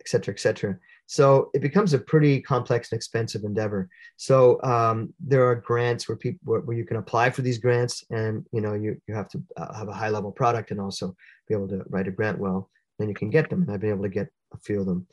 [0.00, 0.78] et cetera, et cetera.
[1.06, 3.88] So it becomes a pretty complex and expensive endeavor.
[4.16, 8.04] So um, there are grants where people where, where, you can apply for these grants,
[8.10, 11.14] and you know you you have to uh, have a high level product and also
[11.48, 12.70] be able to write a grant well.
[12.98, 15.06] Then you can get them, and I've been able to get a few of them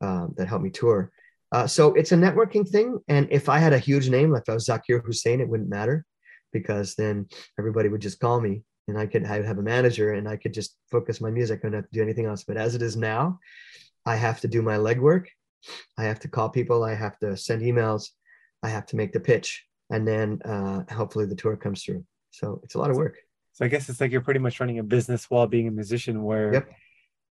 [0.00, 1.12] um, that help me tour.
[1.52, 4.54] Uh, so it's a networking thing, and if I had a huge name, like I
[4.54, 6.04] was Zakir Hussain, it wouldn't matter
[6.60, 7.26] because then
[7.58, 10.76] everybody would just call me, and I could have a manager, and I could just
[10.90, 11.60] focus my music.
[11.60, 12.44] I don't have to do anything else.
[12.44, 13.38] But as it is now,
[14.04, 15.26] I have to do my legwork.
[15.98, 16.84] I have to call people.
[16.84, 18.10] I have to send emails.
[18.62, 19.48] I have to make the pitch,
[19.90, 22.04] and then uh, hopefully the tour comes through.
[22.30, 23.16] So it's a lot of work.
[23.52, 26.22] So I guess it's like you're pretty much running a business while being a musician.
[26.22, 26.70] Where yep.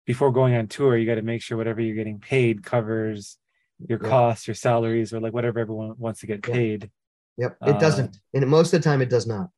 [0.07, 3.39] before going on tour, you got to make sure whatever you're getting paid covers
[3.89, 4.11] your yep.
[4.11, 6.91] costs, your salaries, or like whatever everyone wants to get paid.
[7.39, 9.49] Yep, it uh, doesn't, and most of the time it does not.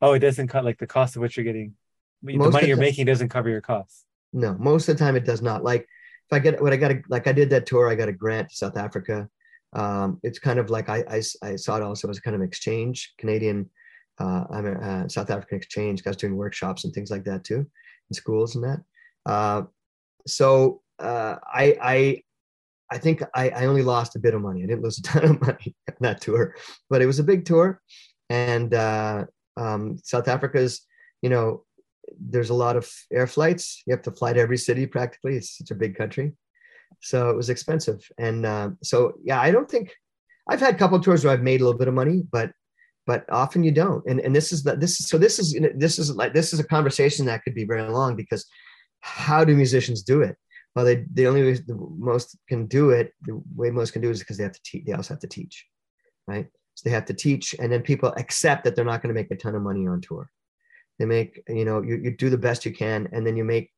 [0.00, 1.74] Oh, it doesn't cut like the cost of what you're getting.
[2.22, 4.04] The money you're making doesn't cover your costs.
[4.32, 5.64] No, most of the time it does not.
[5.64, 8.08] Like if I get what I got, a, like I did that tour, I got
[8.08, 9.28] a grant to South Africa.
[9.72, 13.14] Um, it's kind of like I, I, I, saw it also as kind of exchange,
[13.16, 13.70] Canadian,
[14.18, 16.04] uh, I'm a uh, South African exchange.
[16.04, 17.66] Guys doing workshops and things like that too,
[18.10, 18.80] in schools and that.
[19.24, 19.62] Uh,
[20.26, 22.22] so uh, I, I,
[22.92, 24.62] I think I, I only lost a bit of money.
[24.62, 26.54] I didn't lose a ton of money on that tour,
[26.90, 27.80] but it was a big tour,
[28.28, 29.24] and uh,
[29.56, 30.86] um, South Africa's,
[31.22, 31.64] you know,
[32.20, 33.82] there's a lot of air flights.
[33.86, 35.36] You have to fly to every city practically.
[35.36, 36.32] It's such a big country.
[37.00, 38.00] so it was expensive.
[38.18, 39.94] And uh, so yeah, I don't think
[40.48, 42.52] I've had a couple of tours where I've made a little bit of money, but
[43.06, 44.04] but often you don't.
[44.06, 46.60] And and this is the this is so this is this is like this is
[46.60, 48.46] a conversation that could be very long because
[49.00, 50.36] how do musicians do it?
[50.74, 54.08] Well, they the only way the most can do it, the way most can do
[54.08, 54.84] it is because they have to teach.
[54.86, 55.66] They also have to teach,
[56.26, 56.46] right?
[56.74, 59.30] So they have to teach, and then people accept that they're not going to make
[59.30, 60.30] a ton of money on tour.
[60.98, 63.70] They make, you know, you, you do the best you can, and then you make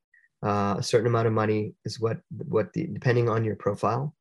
[0.44, 4.14] uh, a certain amount of money is what what the depending on your profile,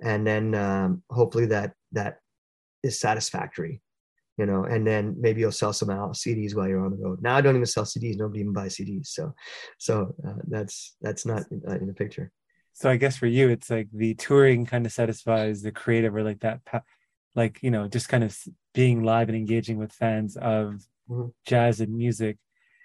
[0.00, 2.18] and then um, hopefully that that
[2.82, 3.80] is satisfactory
[4.42, 7.22] you know, and then maybe you'll sell some CDs while you're on the road.
[7.22, 8.16] Now I don't even sell CDs.
[8.16, 9.06] Nobody even buys CDs.
[9.06, 9.32] So,
[9.78, 12.32] so uh, that's that's not in, uh, in the picture.
[12.72, 16.24] So I guess for you, it's like the touring kind of satisfies the creative or
[16.24, 16.58] like that,
[17.36, 18.36] like you know, just kind of
[18.74, 21.28] being live and engaging with fans of mm-hmm.
[21.46, 22.36] jazz and music.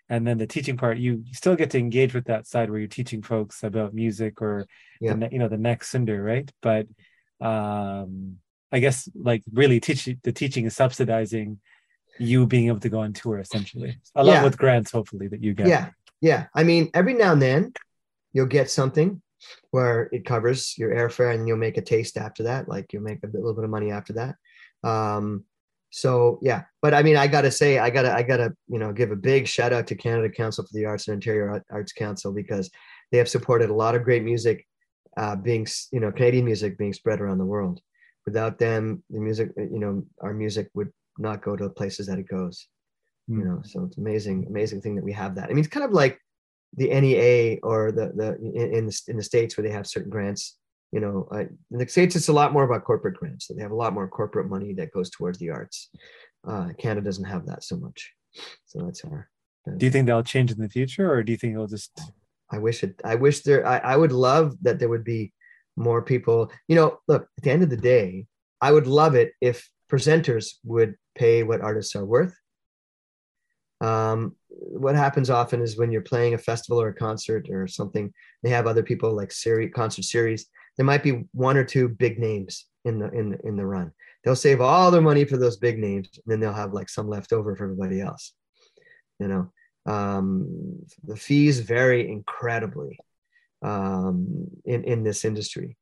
[0.10, 2.88] And then the teaching part, you, still get to engage with that side where you're
[2.88, 4.68] teaching folks about music or
[5.02, 5.16] yeah.
[5.16, 6.52] the, you know the next Sundar, right?
[6.62, 6.86] But
[7.42, 8.38] um
[8.72, 11.60] I guess like really teaching the teaching is subsidizing
[12.20, 14.00] you being able to go on tour essentially.
[14.16, 14.44] Along yeah.
[14.44, 15.68] with grants, hopefully, that you get.
[15.68, 15.90] Yeah.
[16.22, 16.48] Yeah.
[16.54, 17.74] I mean, every now and then
[18.34, 19.22] you'll get something
[19.72, 22.68] where it covers your airfare and you'll make a taste after that.
[22.68, 24.36] Like you'll make a little bit of money after that.
[24.84, 25.46] Um,
[25.90, 29.12] so yeah, but I mean, I gotta say, I gotta, I gotta, you know, give
[29.12, 32.70] a big shout out to Canada Council for the Arts and Ontario Arts Council because
[33.12, 34.68] they have supported a lot of great music
[35.16, 37.80] uh, being, you know, Canadian music being spread around the world
[38.28, 42.20] without them the music you know our music would not go to the places that
[42.20, 42.68] it goes
[43.32, 43.38] mm.
[43.38, 43.50] you hmm.
[43.50, 45.94] know so it's amazing amazing thing that we have that i mean it's kind of
[45.94, 46.20] like
[46.76, 48.30] the nea or the the
[48.78, 50.58] in, the in the states where they have certain grants
[50.92, 53.62] you know uh, in the states it's a lot more about corporate grants so they
[53.62, 55.90] have a lot more corporate money that goes towards the arts
[56.48, 58.12] uh, canada doesn't have that so much
[58.66, 59.30] so that's our
[59.78, 62.00] do you think that'll change in the future or do you think it'll just
[62.52, 65.34] i wish it i wish there I, I would love that there would be
[65.78, 66.52] more people.
[66.68, 68.26] You know, look, at the end of the day,
[68.60, 72.36] I would love it if presenters would pay what artists are worth.
[73.80, 78.12] Um, what happens often is when you're playing a festival or a concert or something,
[78.44, 80.48] they have other people like series, concert series.
[80.76, 83.92] There might be one or two big names in the in in the run.
[84.24, 87.08] They'll save all their money for those big names, and then they'll have like some
[87.08, 88.34] left over for everybody else.
[89.20, 89.52] You know,
[89.92, 93.00] um, the fees vary incredibly
[93.68, 95.78] um, in in this industry.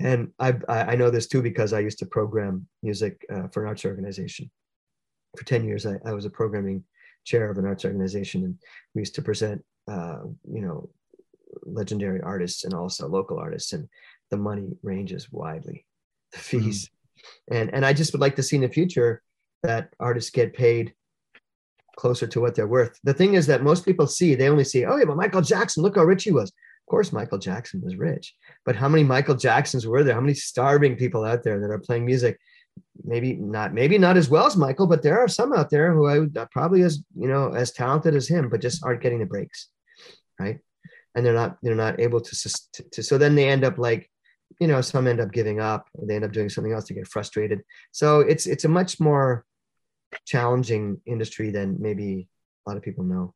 [0.00, 3.68] And I I know this too because I used to program music uh, for an
[3.68, 4.50] arts organization.
[5.36, 6.84] For ten years, I, I was a programming
[7.24, 8.54] chair of an arts organization, and
[8.94, 10.22] we used to present uh,
[10.56, 10.88] you know
[11.64, 13.88] legendary artists and also local artists, and
[14.30, 15.84] the money ranges widely,
[16.32, 16.64] the mm-hmm.
[16.64, 17.54] fees, mm-hmm.
[17.56, 19.22] and and I just would like to see in the future
[19.64, 20.94] that artists get paid
[21.96, 22.96] closer to what they're worth.
[23.02, 25.82] The thing is that most people see, they only see, oh yeah, but Michael Jackson,
[25.82, 26.52] look how rich he was.
[26.88, 28.34] Of course, Michael Jackson was rich,
[28.64, 30.14] but how many Michael Jacksons were there?
[30.14, 32.40] How many starving people out there that are playing music?
[33.04, 36.08] Maybe not, maybe not as well as Michael, but there are some out there who
[36.08, 39.68] I probably as you know as talented as him, but just aren't getting the breaks,
[40.40, 40.60] right?
[41.14, 42.34] And they're not they're not able to,
[42.72, 44.10] to, to so then they end up like
[44.58, 47.06] you know some end up giving up they end up doing something else to get
[47.06, 47.60] frustrated
[47.92, 49.44] so it's it's a much more
[50.24, 52.28] challenging industry than maybe
[52.66, 53.34] a lot of people know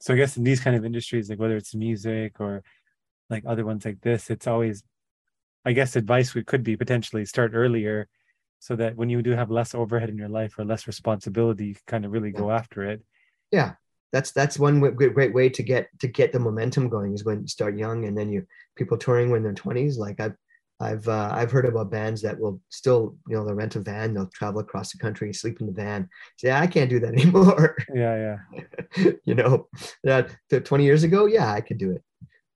[0.00, 2.62] so i guess in these kind of industries like whether it's music or
[3.28, 4.82] like other ones like this it's always
[5.64, 8.08] i guess advice we could be potentially start earlier
[8.58, 11.74] so that when you do have less overhead in your life or less responsibility you
[11.86, 12.38] kind of really yeah.
[12.38, 13.02] go after it
[13.50, 13.72] yeah
[14.12, 17.42] that's that's one great, great way to get to get the momentum going is when
[17.42, 18.44] you start young and then you
[18.76, 20.34] people touring when they're 20s like i've
[20.80, 24.14] I've uh, I've heard about bands that will still, you know, they'll rent a van,
[24.14, 26.08] they'll travel across the country, sleep in the van.
[26.38, 27.76] Say, yeah, I can't do that anymore.
[27.94, 28.38] Yeah,
[28.96, 29.12] yeah.
[29.24, 29.68] you know,
[30.04, 32.02] that 20 years ago, yeah, I could do it,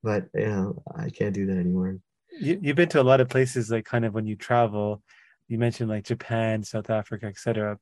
[0.03, 1.99] but you know, I can't do that anymore.
[2.41, 5.03] You, you've been to a lot of places, like kind of when you travel.
[5.49, 7.79] You mentioned like Japan, South Africa, etc.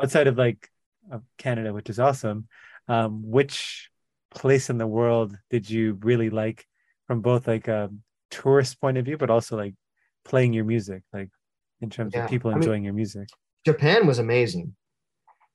[0.00, 0.70] Outside of like
[1.10, 2.46] of Canada, which is awesome.
[2.88, 3.90] Um, which
[4.30, 6.66] place in the world did you really like
[7.06, 8.02] from both like um,
[8.32, 9.74] tourist point of view, but also like
[10.24, 11.28] playing your music, like
[11.80, 12.24] in terms yeah.
[12.24, 13.28] of people enjoying I mean, your music.
[13.64, 14.74] Japan was amazing.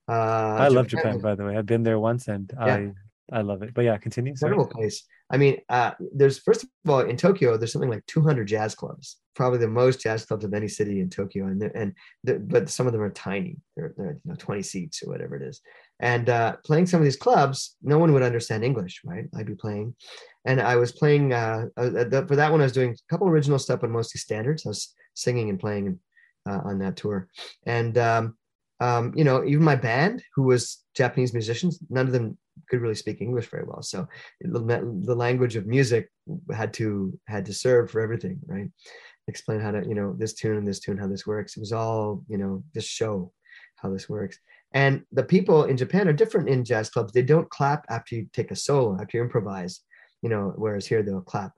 [0.09, 1.57] Uh, I Japan love Japan, was, by the way.
[1.57, 2.75] I've been there once, and yeah.
[2.75, 2.91] I
[3.32, 3.73] I love it.
[3.73, 4.34] But yeah, continue.
[4.41, 5.03] Wonderful place.
[5.30, 9.17] I mean, uh, there's first of all in Tokyo, there's something like 200 jazz clubs,
[9.36, 12.88] probably the most jazz clubs of any city in Tokyo, and and the, but some
[12.88, 13.57] of them are tiny.
[13.75, 15.61] They're, they're you know 20 seats or whatever it is.
[15.99, 19.25] And uh, playing some of these clubs, no one would understand English, right?
[19.35, 19.95] I'd be playing,
[20.45, 22.61] and I was playing uh, uh, for that one.
[22.61, 24.65] I was doing a couple original stuff, but mostly standards.
[24.65, 25.99] I was singing and playing
[26.47, 27.29] uh, on that tour,
[27.65, 28.37] and um,
[28.79, 32.37] um, you know, even my band, who was Japanese musicians, none of them
[32.69, 33.81] could really speak English very well.
[33.81, 34.07] So
[34.41, 36.09] the language of music
[36.53, 38.69] had to had to serve for everything, right?
[39.27, 41.57] Explain how to, you know, this tune and this tune, how this works.
[41.57, 43.31] It was all, you know, just show
[43.75, 44.39] how this works.
[44.78, 47.11] And the people in Japan are different in jazz clubs.
[47.11, 49.82] They don't clap after you take a solo, after you improvise,
[50.21, 51.53] you know, whereas here they'll clap.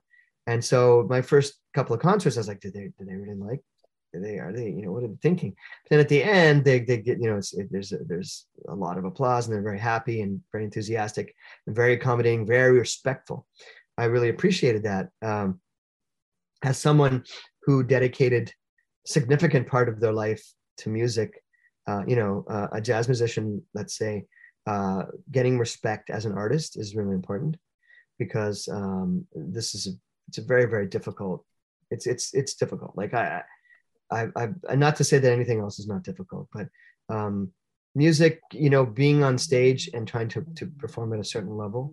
[0.46, 3.38] And so my first couple of concerts, I was like, did they, did they really
[3.38, 3.60] like
[4.14, 5.54] they are they you know what are they thinking
[5.84, 8.74] but then at the end they, they get you know it, there's a, there's a
[8.74, 11.32] lot of applause and they're very happy and very enthusiastic
[11.68, 13.46] and very accommodating very respectful
[13.98, 15.60] i really appreciated that um,
[16.64, 17.22] as someone
[17.62, 18.52] who dedicated
[19.06, 20.42] significant part of their life
[20.76, 21.40] to music
[21.90, 24.24] uh, you know uh, a jazz musician let's say
[24.66, 25.02] uh,
[25.36, 27.56] getting respect as an artist is really important
[28.18, 29.92] because um, this is a,
[30.28, 31.44] it's a very very difficult
[31.90, 33.42] it's it's it's difficult like i
[34.10, 36.68] I, I, not to say that anything else is not difficult, but
[37.08, 37.52] um,
[37.94, 41.92] music, you know, being on stage and trying to, to perform at a certain level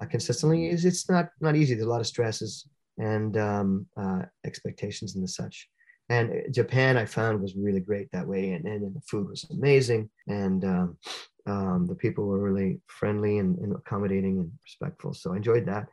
[0.00, 1.74] uh, consistently is it's not not easy.
[1.74, 2.68] There's a lot of stresses
[2.98, 5.68] and um, uh, expectations and the such.
[6.10, 10.08] And Japan, I found was really great that way, and, and the food was amazing,
[10.26, 10.96] and um,
[11.46, 15.12] um, the people were really friendly and, and accommodating and respectful.
[15.12, 15.88] So I enjoyed that.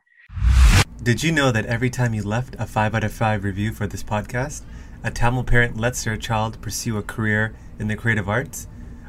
[1.02, 3.86] Did you know that every time you left a five out of five review for
[3.86, 4.62] this podcast?
[5.06, 8.66] a Tamil parent lets their child pursue a career in the creative arts?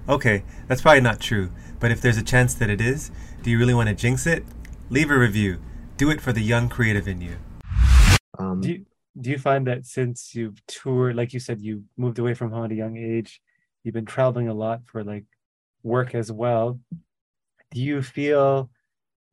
[0.08, 3.58] Okay, that's probably not true, but if there's a chance that it is, do you
[3.58, 4.46] really want to jinx it?
[4.90, 5.60] Leave a review.
[5.98, 7.38] Do it for the young creative in you.
[8.38, 8.86] Um, do you,
[9.20, 12.66] do you find that since you've toured, like you said, you moved away from home
[12.66, 13.42] at a young age,
[13.84, 15.26] you've been traveling a lot for like
[15.84, 16.80] work as well.
[17.72, 18.70] Do you feel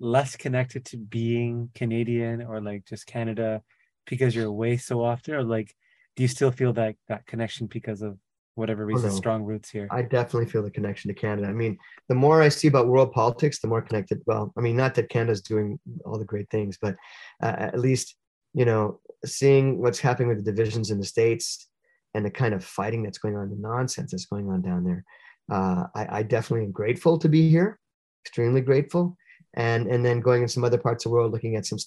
[0.00, 3.62] less connected to being Canadian or like just Canada
[4.06, 5.74] because you're away so often, or like
[6.16, 8.18] do you still feel that that connection because of
[8.54, 9.16] whatever reason, oh, no.
[9.16, 9.88] strong roots here?
[9.90, 11.48] I definitely feel the connection to Canada.
[11.48, 11.76] I mean,
[12.08, 14.22] the more I see about world politics, the more connected.
[14.26, 16.96] Well, I mean, not that Canada's doing all the great things, but
[17.42, 18.16] uh, at least
[18.54, 21.68] you know, seeing what's happening with the divisions in the states
[22.14, 25.04] and the kind of fighting that's going on, the nonsense that's going on down there.
[25.50, 27.78] Uh, I, I definitely am grateful to be here,
[28.24, 29.16] extremely grateful.
[29.56, 31.78] And and then going in some other parts of the world, looking at some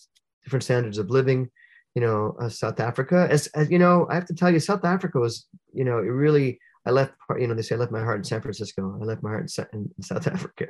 [0.43, 1.49] different standards of living,
[1.95, 3.27] you know, uh, South Africa.
[3.29, 6.03] As, as you know, I have to tell you, South Africa was, you know, it
[6.03, 6.59] really.
[6.85, 8.97] I left, you know, they say I left my heart in San Francisco.
[9.01, 10.67] I left my heart in, South Africa.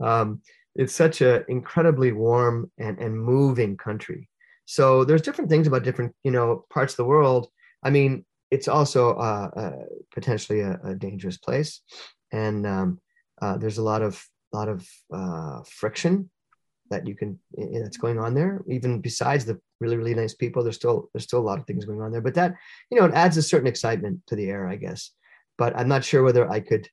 [0.00, 0.40] Um,
[0.74, 4.29] it's such an incredibly warm and, and moving country.
[4.70, 7.48] So there's different things about different, you know, parts of the world.
[7.82, 11.80] I mean, it's also uh, uh, potentially a, a, dangerous place,
[12.30, 13.00] and um,
[13.42, 16.30] uh, there's a lot of lot of uh, friction
[16.88, 18.62] that you can that's going on there.
[18.68, 21.84] Even besides the really really nice people there's still there's still a lot of things
[21.84, 22.20] going on there.
[22.20, 22.54] But that
[22.92, 25.10] you know it adds a certain excitement to the air i guess.
[25.58, 26.88] But i'm not sure whether i could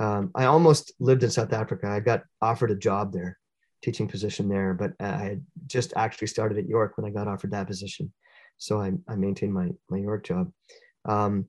[0.00, 1.86] um, i almost lived in south africa.
[1.86, 3.38] I got offered a job there
[3.84, 7.50] teaching position there but i had just actually started at york when i got offered
[7.50, 8.12] that position.
[8.56, 10.50] So i, I maintained my my york job.
[11.04, 11.48] Um,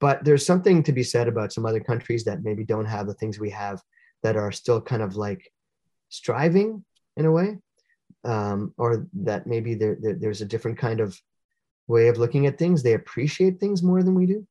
[0.00, 3.14] but there's something to be said about some other countries that maybe don't have the
[3.14, 3.80] things we have
[4.22, 5.50] that are still kind of like
[6.08, 6.84] striving
[7.16, 7.58] in a way,
[8.24, 11.18] um, or that maybe there, there, there's a different kind of
[11.88, 12.82] way of looking at things.
[12.82, 14.46] They appreciate things more than we do,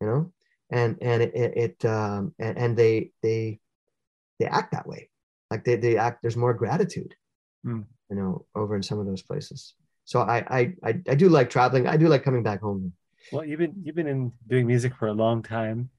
[0.00, 0.32] you know,
[0.70, 3.60] and and it, it, it um, and, and they they
[4.40, 5.08] they act that way,
[5.54, 6.20] like they they act.
[6.20, 7.14] There's more gratitude,
[7.64, 7.84] mm.
[8.10, 9.74] you know, over in some of those places.
[10.04, 11.86] So I, I I I do like traveling.
[11.86, 12.92] I do like coming back home.
[13.32, 15.90] Well, you've been you've been in doing music for a long time,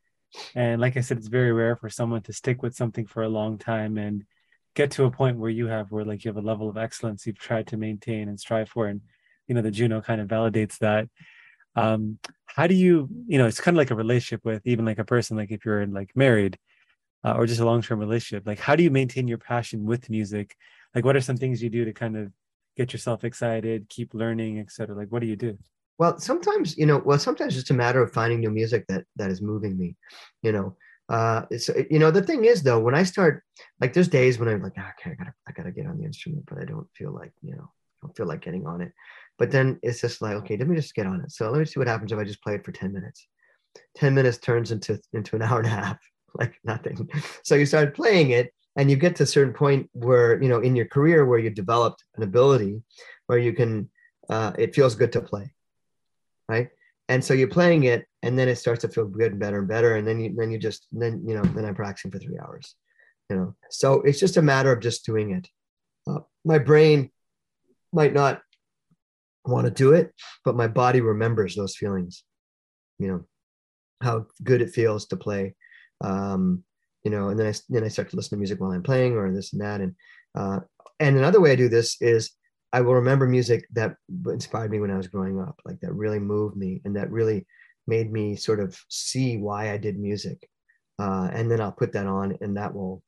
[0.56, 3.30] and like I said, it's very rare for someone to stick with something for a
[3.30, 4.26] long time and
[4.76, 7.26] get to a point where you have where like you have a level of excellence
[7.26, 8.99] you've tried to maintain and strive for and
[9.47, 11.08] you know the juno kind of validates that
[11.78, 14.99] um how do you you know it's kind of like a relationship with even like
[14.99, 16.58] a person like if you're like married
[17.26, 20.56] uh, or just a long-term relationship like how do you maintain your passion with music?
[20.94, 22.32] Like what are some things you do to kind of
[22.78, 25.58] get yourself excited keep learning etc like what do you do?
[25.98, 29.06] Well sometimes you know well sometimes it's just a matter of finding new music that
[29.16, 29.96] that is moving me
[30.44, 30.78] you know?
[31.10, 33.44] Uh it's you know the thing is though when i start
[33.80, 36.04] like there's days when i'm like oh, okay i gotta i gotta get on the
[36.04, 37.70] instrument but i don't feel like you know
[38.02, 38.92] I don't feel like getting on it.
[39.38, 41.32] But then it's just like okay let me just get on it.
[41.32, 43.28] So let me see what happens if i just play it for 10 minutes.
[43.98, 46.00] 10 minutes turns into into an hour and a half
[46.40, 47.10] like nothing.
[47.44, 50.60] So you start playing it and you get to a certain point where you know
[50.60, 52.82] in your career where you developed an ability
[53.28, 53.90] where you can
[54.30, 55.56] uh, it feels good to play
[56.48, 56.70] right?
[57.08, 59.68] And so you're playing it and then it starts to feel good and better and
[59.68, 62.40] better and then you then you just then you know then i'm practicing for three
[62.40, 62.76] hours
[63.30, 63.56] you know?
[63.70, 65.48] So it's just a matter of just doing it.
[66.08, 67.10] Uh, my brain
[67.92, 68.42] might not
[69.46, 70.12] want to do it
[70.44, 72.24] but my body remembers those feelings
[72.98, 73.24] you know
[74.02, 75.54] how good it feels to play
[76.02, 76.64] um
[77.04, 79.14] you know and then i then i start to listen to music while i'm playing
[79.14, 79.96] or this and that and
[80.36, 80.60] Uh,
[81.00, 82.32] and another way I do this is
[82.74, 83.96] I will remember music that
[84.28, 87.48] inspired me when I was growing up, like that really moved me and that really
[87.88, 90.50] made me sort of see why I did music.
[91.00, 93.02] Uh, and then I'll put that on, and that will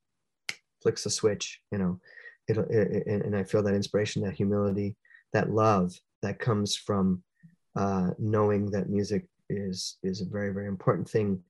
[0.82, 2.00] flicks a switch, you know.
[2.48, 4.96] It'll, it, it, and I feel that inspiration, that humility,
[5.34, 7.24] that love that comes from
[7.76, 11.44] uh, knowing that music is is a very very important thing,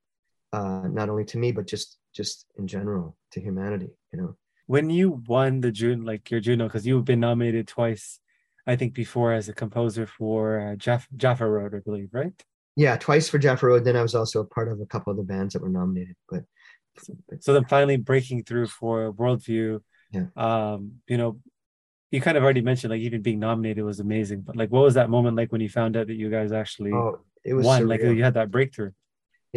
[0.54, 4.36] uh, not only to me but just just in general to humanity, you know
[4.68, 8.20] when you won the June, like your Juno, because you've been nominated twice,
[8.68, 12.34] I think before as a composer for uh, Jeff Jaffa Road, I believe, right?
[12.76, 13.86] Yeah, twice for Jaffa Road.
[13.86, 16.16] Then I was also a part of a couple of the bands that were nominated.
[16.30, 16.44] But
[17.40, 19.82] so then finally breaking through for Worldview.
[20.12, 20.26] Yeah.
[20.36, 21.40] Um, you know,
[22.12, 24.96] you kind of already mentioned like even being nominated was amazing, but like what was
[24.96, 27.84] that moment like when you found out that you guys actually oh, it was won?
[27.84, 27.90] Surreal.
[27.90, 28.92] Like you had that breakthrough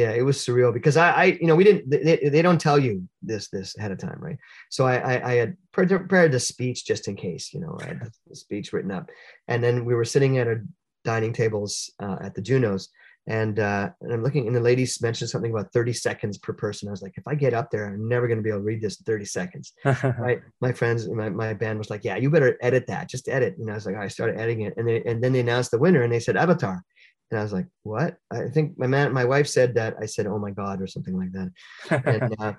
[0.01, 2.79] yeah it was surreal because I, I you know we didn't they, they don't tell
[2.79, 4.39] you this this ahead of time right?
[4.71, 8.11] So i i, I had prepared the speech just in case you know i had
[8.29, 9.11] the speech written up.
[9.49, 10.65] And then we were sitting at our
[11.05, 12.89] dining tables uh, at the junos
[13.27, 16.89] and uh, and i'm looking and the ladies mentioned something about 30 seconds per person.
[16.89, 18.71] I was like if i get up there i'm never going to be able to
[18.71, 19.73] read this in 30 seconds.
[20.27, 23.57] Right my friends my, my band was like yeah you better edit that just edit.
[23.59, 24.75] You know i was like i started editing it.
[24.79, 26.81] And they and then they announced the winner and they said Avataar
[27.31, 28.17] and I was like, what?
[28.31, 29.95] I think my man, my wife said that.
[30.01, 32.05] I said, oh my God, or something like that.
[32.05, 32.55] and, uh,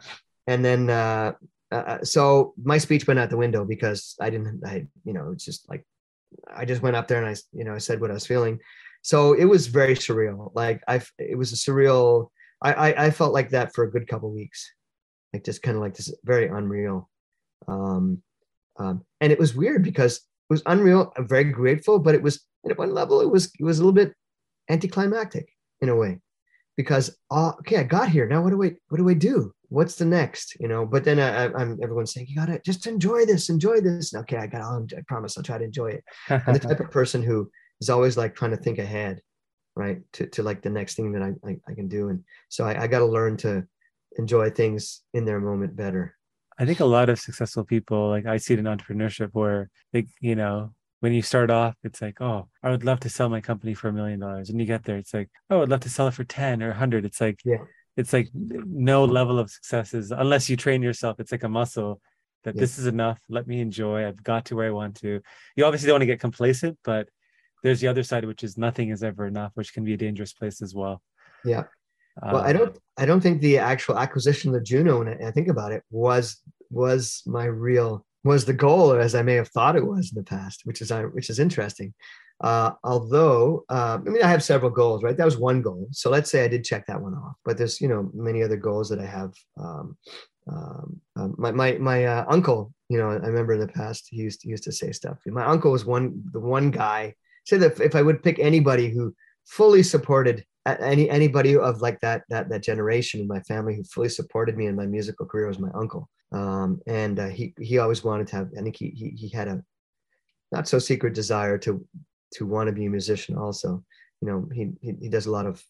[0.48, 1.34] and then, uh,
[1.72, 5.46] uh, so my speech went out the window because I didn't, I, you know, it's
[5.46, 5.86] just like,
[6.54, 8.60] I just went up there and I, you know, I said what I was feeling.
[9.02, 10.52] So it was very surreal.
[10.54, 12.30] Like I, it was a surreal,
[12.62, 14.72] I, I, I felt like that for a good couple weeks,
[15.34, 17.10] like just kind of like this very unreal.
[17.68, 18.22] Um,
[18.78, 21.12] um, and it was weird because it was unreal.
[21.18, 23.94] I'm very grateful, but it was at one level, it was, it was a little
[23.94, 24.14] bit
[24.72, 25.50] anticlimactic
[25.82, 26.20] in a way
[26.78, 28.28] because uh, okay i got here.
[28.28, 29.54] Now what do i what do i do?
[29.70, 30.86] What's the next you know?
[30.86, 34.14] But then I, am everyone's saying you gotta just enjoy this enjoy this.
[34.14, 36.04] Okay i got i promise i'll try to enjoy it.
[36.30, 37.50] I'm the type of person who
[37.80, 39.22] is always like trying to think ahead
[39.76, 42.10] right to, to like the next thing that i i, I can do.
[42.10, 43.66] And so i, I got to learn to
[44.18, 46.16] enjoy things in their moment better.
[46.60, 50.08] I think a lot of successful people like i see it in entrepreneurship where they
[50.20, 53.42] you know when you start off, it's like, oh, I would love to sell my
[53.42, 54.50] company for a million dollars.
[54.50, 56.70] And you get there, it's like, oh, I'd love to sell it for 10 or
[56.70, 57.06] 100.
[57.06, 57.64] It's like, yeah,
[57.98, 62.00] it's like no level of success is, unless you train yourself, it's like a muscle
[62.44, 62.62] that yeah.
[62.62, 63.20] this is enough.
[63.30, 64.08] Let me enjoy.
[64.08, 65.22] I've got to where I want to.
[65.56, 67.10] You obviously don't want to get complacent, but
[67.64, 70.34] there's the other side, which is nothing is ever enough, which can be a dangerous
[70.34, 71.02] place as well.
[71.44, 71.64] Yeah.
[72.22, 75.48] Well, um, I don't, I don't think the actual acquisition of Juno, when I think
[75.48, 79.86] about it, was was my real was the goal as I may have thought it
[79.86, 81.94] was in the past, which is uh, which is interesting.
[82.42, 85.16] Uh, although uh, I mean I have several goals, right?
[85.16, 85.88] That was one goal.
[85.92, 88.58] So let's say I did check that one off, but there's you know many other
[88.58, 89.34] goals that I have.
[89.60, 89.98] Um,
[90.52, 94.18] um, um, my my my uh, uncle, you know, I remember in the past he
[94.18, 95.18] used to, he used to say stuff.
[95.26, 97.16] My uncle was one the one guy.
[97.46, 99.16] Say that if I would pick anybody who
[99.46, 104.10] fully supported any anybody of like that that that generation in my family who fully
[104.10, 108.04] supported me in my musical career was my uncle um, and uh, he he always
[108.04, 108.50] wanted to have.
[108.58, 109.64] I think he he he had a
[110.52, 111.86] not so secret desire to
[112.34, 113.38] to want to be a musician.
[113.38, 113.84] Also,
[114.22, 115.64] you know, he he, he does a lot of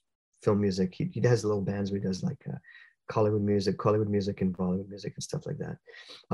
[0.43, 0.93] film music.
[0.93, 2.57] He he does little bands where he does like uh,
[3.11, 5.77] Hollywood music, Hollywood music, and Bollywood music and stuff like that.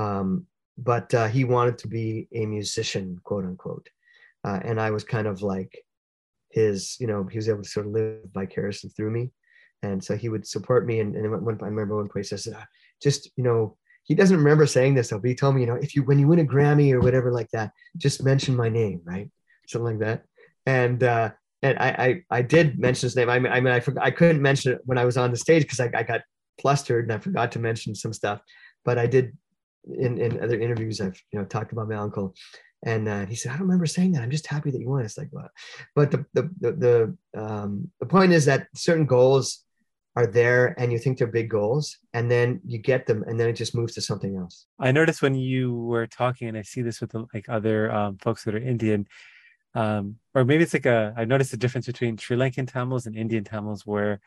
[0.01, 0.45] Um,
[0.77, 3.89] but uh, he wanted to be a musician, quote unquote.
[4.43, 5.83] Uh, and I was kind of like
[6.51, 9.31] his, you know, he was able to sort of live vicariously through me.
[9.83, 10.99] And so he would support me.
[10.99, 12.65] And, and when, I remember one place I said, ah,
[13.01, 13.77] just, you know,
[14.07, 16.17] he doesn't remember saying this though, but he told me, you know, if you when
[16.17, 19.29] you win a Grammy or whatever like that, just mention my name, right?
[19.67, 20.23] Something like that.
[20.65, 21.31] And uh,
[21.61, 23.29] and I, I I did mention his name.
[23.29, 25.37] I mean, I mean, I forgot, I couldn't mention it when I was on the
[25.37, 26.21] stage because I, I got
[26.61, 28.39] flustered and I forgot to mention some stuff.
[28.85, 29.37] But I did
[29.83, 31.01] in in other interviews.
[31.01, 32.33] I've you know talked about my uncle,
[32.85, 34.23] and uh, he said, I don't remember saying that.
[34.23, 35.03] I'm just happy that you won.
[35.03, 35.51] It's like what?
[35.95, 39.65] But the the the the, um, the point is that certain goals
[40.17, 43.47] are there and you think they're big goals and then you get them and then
[43.47, 44.65] it just moves to something else.
[44.79, 48.43] I noticed when you were talking and i see this with like other um, folks
[48.43, 49.07] that are indian
[49.75, 53.15] um, or maybe it's like a i noticed the difference between sri lankan tamils and
[53.15, 54.19] indian tamils where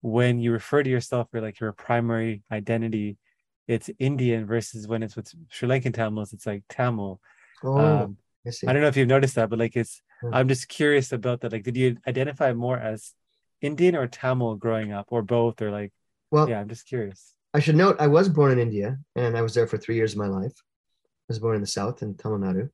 [0.00, 3.18] when you refer to yourself or like your primary identity
[3.66, 7.20] it's indian versus when it's with sri lankan tamils it's like tamil.
[7.62, 8.16] Oh, um,
[8.46, 10.32] I, I don't know if you've noticed that but like it's hmm.
[10.32, 11.52] i'm just curious about that.
[11.52, 13.12] Like did you identify more as
[13.60, 15.92] Indian or Tamil growing up, or both, or like?
[16.30, 17.34] Well, yeah, I'm just curious.
[17.54, 20.12] I should note I was born in India, and I was there for three years
[20.12, 20.52] of my life.
[20.54, 22.70] I was born in the south in Tamil Nadu,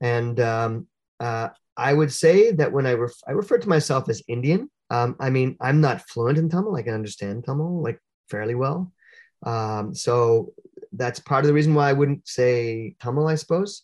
[0.00, 0.86] and um,
[1.20, 4.70] uh, I would say that when I ref- I refer to myself as Indian.
[4.88, 6.76] Um, I mean, I'm not fluent in Tamil.
[6.76, 8.00] I can understand Tamil like
[8.30, 8.92] fairly well.
[9.44, 10.52] Um, so
[10.92, 13.82] that's part of the reason why I wouldn't say Tamil, I suppose.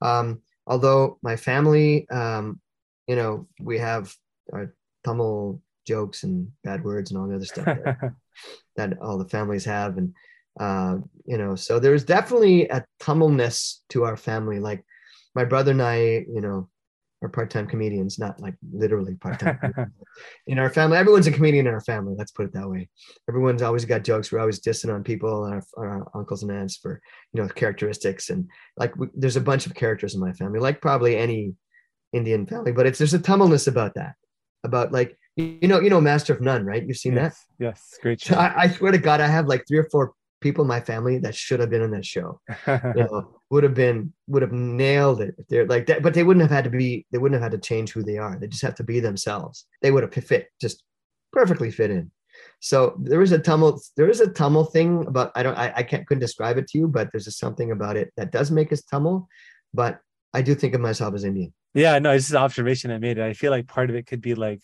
[0.00, 2.60] Um, although my family, um,
[3.06, 4.14] you know, we have
[4.52, 4.74] our
[5.04, 8.12] Tamil jokes and bad words and all the other stuff that,
[8.76, 10.14] that all the families have, and
[10.60, 14.60] uh, you know, so there's definitely a Tamilness to our family.
[14.60, 14.84] Like
[15.34, 16.68] my brother and I, you know,
[17.22, 19.58] are part-time comedians, not like literally part-time.
[20.46, 22.14] in our family, everyone's a comedian in our family.
[22.16, 22.88] Let's put it that way.
[23.28, 24.30] Everyone's always got jokes.
[24.30, 27.00] We're always dissing on people, our, our uncles and aunts for
[27.32, 30.80] you know characteristics, and like we, there's a bunch of characters in my family, like
[30.80, 31.54] probably any
[32.12, 32.72] Indian family.
[32.72, 34.14] But it's there's a Tamilness about that,
[34.62, 36.84] about like you know you know Master of None, right?
[36.86, 37.64] You've seen yes, that?
[37.64, 38.36] Yes, great show.
[38.36, 41.18] I, I swear to God, I have like three or four people in my family
[41.18, 42.38] that should have been in that show.
[42.66, 46.22] you know, would have been would have nailed it if they're like that, but they
[46.22, 47.06] wouldn't have had to be.
[47.10, 48.38] They wouldn't have had to change who they are.
[48.38, 49.66] They just have to be themselves.
[49.82, 50.84] They would have fit just
[51.32, 52.10] perfectly fit in.
[52.60, 53.80] So there is a Tamil.
[53.96, 56.78] There is a Tamil thing about I don't I, I can't couldn't describe it to
[56.78, 59.26] you, but there's a something about it that does make us Tamil.
[59.72, 60.00] But
[60.32, 61.52] I do think of myself as Indian.
[61.74, 63.18] Yeah, no, it's just an observation I made.
[63.18, 64.62] I feel like part of it could be like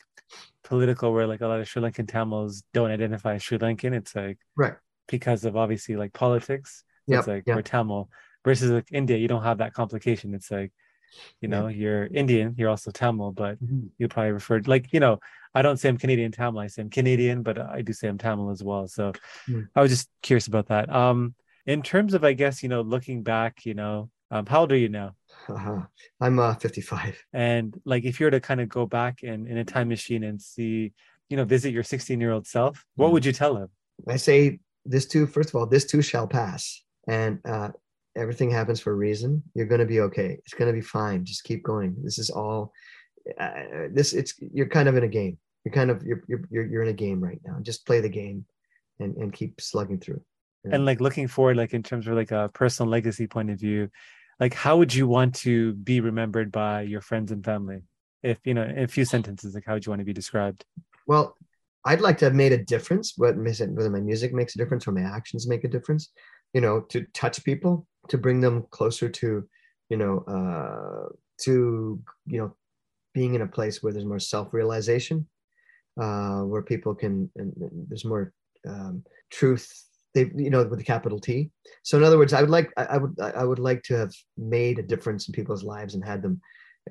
[0.62, 3.94] political, where like a lot of Sri Lankan Tamils don't identify as Sri Lankan.
[3.94, 4.74] It's like right
[5.08, 6.84] because of obviously like politics.
[7.06, 7.56] Yep, it's like yep.
[7.56, 8.08] we're Tamil
[8.44, 10.34] versus like India, you don't have that complication.
[10.34, 10.72] It's like,
[11.40, 13.90] you know, you're Indian, you're also Tamil, but Mhm.
[13.98, 15.18] you probably referred like, you know,
[15.54, 18.18] I don't say I'm Canadian Tamil, I say I'm Canadian, but I do say I'm
[18.18, 18.86] Tamil as well.
[18.86, 19.12] So
[19.46, 19.62] Hmm.
[19.74, 20.88] I was just curious about that.
[20.94, 21.34] Um,
[21.66, 24.76] in terms of, I guess, you know, looking back, you know, um, how old are
[24.76, 25.14] you now?
[25.48, 25.80] Uh-huh.
[26.20, 27.22] I'm uh, 55.
[27.32, 30.24] And like, if you were to kind of go back and in a time machine
[30.24, 30.92] and see,
[31.28, 33.12] you know, visit your 16 year old self, what Mhm.
[33.12, 33.68] would you tell him?
[34.08, 35.26] I say this too.
[35.26, 37.70] First of all, this too shall pass, and uh,
[38.16, 39.42] everything happens for a reason.
[39.54, 40.38] You're going to be okay.
[40.44, 41.24] It's going to be fine.
[41.24, 41.96] Just keep going.
[42.02, 42.72] This is all.
[43.38, 45.38] Uh, this it's you're kind of in a game.
[45.64, 47.58] You're kind of you're you're you're you're in a game right now.
[47.60, 48.46] Just play the game,
[48.98, 50.22] and and keep slugging through.
[50.64, 50.74] Yeah.
[50.74, 53.88] and like looking forward like in terms of like a personal legacy point of view
[54.40, 57.82] like how would you want to be remembered by your friends and family?
[58.22, 60.64] If you know in a few sentences like how would you want to be described?
[61.06, 61.36] Well,
[61.84, 65.02] I'd like to have made a difference, whether my music makes a difference or my
[65.02, 66.10] actions make a difference,
[66.52, 69.48] you know, to touch people, to bring them closer to,
[69.88, 71.08] you know, uh,
[71.42, 72.54] to, you know,
[73.14, 75.26] being in a place where there's more self-realization,
[76.00, 78.32] uh, where people can, and, and there's more
[78.68, 79.84] um, truth,
[80.14, 81.50] they, you know, with a capital T.
[81.82, 84.12] So in other words, I would like, I, I would, I would like to have
[84.36, 86.40] made a difference in people's lives and had them,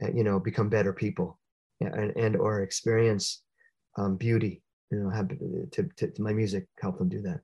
[0.03, 1.39] uh, you know, become better people
[1.81, 3.41] and, and or experience
[3.97, 4.61] um, beauty
[4.91, 7.41] you know have to, to, to my music help them do that.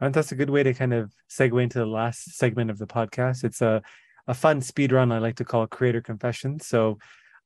[0.00, 2.86] And that's a good way to kind of segue into the last segment of the
[2.86, 3.44] podcast.
[3.44, 3.82] It's a
[4.28, 6.96] a fun speed run i like to call creator confessions so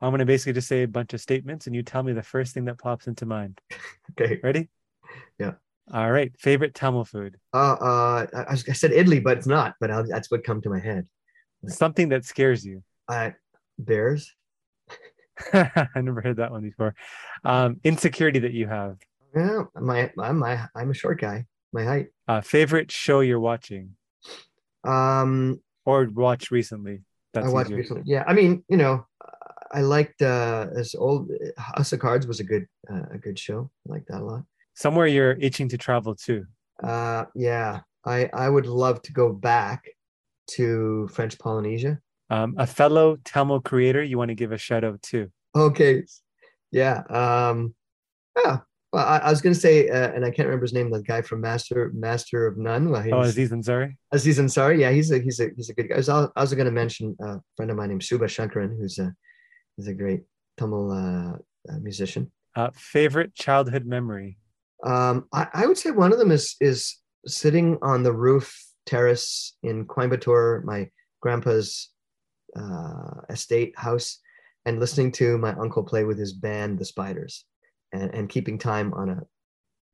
[0.03, 2.23] i'm going to basically just say a bunch of statements and you tell me the
[2.23, 3.59] first thing that pops into mind.
[4.11, 4.39] Okay.
[4.43, 4.69] Ready?
[5.39, 5.55] Yeah.
[5.93, 7.37] All right favorite tamil food?
[7.55, 10.69] Uh, uh I, I said idli but it's not but I'll, that's what come to
[10.71, 11.07] my head.
[11.69, 12.83] Something that scares you.
[13.09, 13.31] Uh
[13.79, 14.33] bears?
[15.53, 16.95] I never heard that one before.
[17.45, 18.97] Um, insecurity that you have.
[19.37, 21.47] yeah my i'm my i'm a short guy.
[21.73, 22.09] My height.
[22.27, 23.97] Uh, favorite show you're watching?
[24.83, 27.03] Um or watched recently.
[27.33, 27.77] That's i watched easier.
[27.77, 28.03] recently.
[28.07, 29.07] Yeah i mean you know
[29.73, 33.71] i liked uh this old house of cards was a good uh, a good show.
[33.87, 34.43] I like that a lot
[34.77, 36.45] Somewhere you're itching to travel to.
[36.85, 39.81] uh yeah i i would love to go back
[40.57, 41.99] to french polynesia
[42.29, 45.19] Um, a fellow Tamil creator you want to give a shout out to.
[45.55, 46.03] Okay.
[46.73, 46.97] Yeah.
[47.23, 47.59] Um,
[48.37, 48.59] yeah.
[48.93, 50.91] Well, I, I was going to say, uh, and I can't remember his name.
[50.91, 52.85] The guy from Master Master of None.
[52.91, 53.91] Well, Oh, Aziz Ansari.
[54.17, 54.77] Aziz Ansari.
[54.85, 55.95] Yeah, he's a he's a he's a good guy.
[55.95, 58.99] I was, I was going to mention a friend of mine named Suba Sankaran, who's
[58.99, 59.09] a
[59.77, 60.23] who's a great
[60.59, 61.33] Tamil uh,
[61.71, 62.23] uh, musician.
[62.59, 64.31] Uh, favorite childhood memory.
[64.85, 69.57] Um, I, I would say one of them is is sitting on the roof terrace
[69.63, 70.89] in Coimbatore, my
[71.21, 71.91] grandpa's
[72.57, 74.21] uh, estate house,
[74.65, 77.45] and listening to my uncle play with his band, the Spiders,
[77.93, 79.21] and, and keeping time on a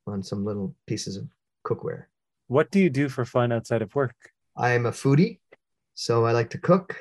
[0.06, 1.28] on some little pieces of
[1.64, 2.04] cookware.
[2.48, 4.16] What do you do for fun outside of work?
[4.56, 5.38] I am a foodie,
[5.94, 6.98] so I like to cook.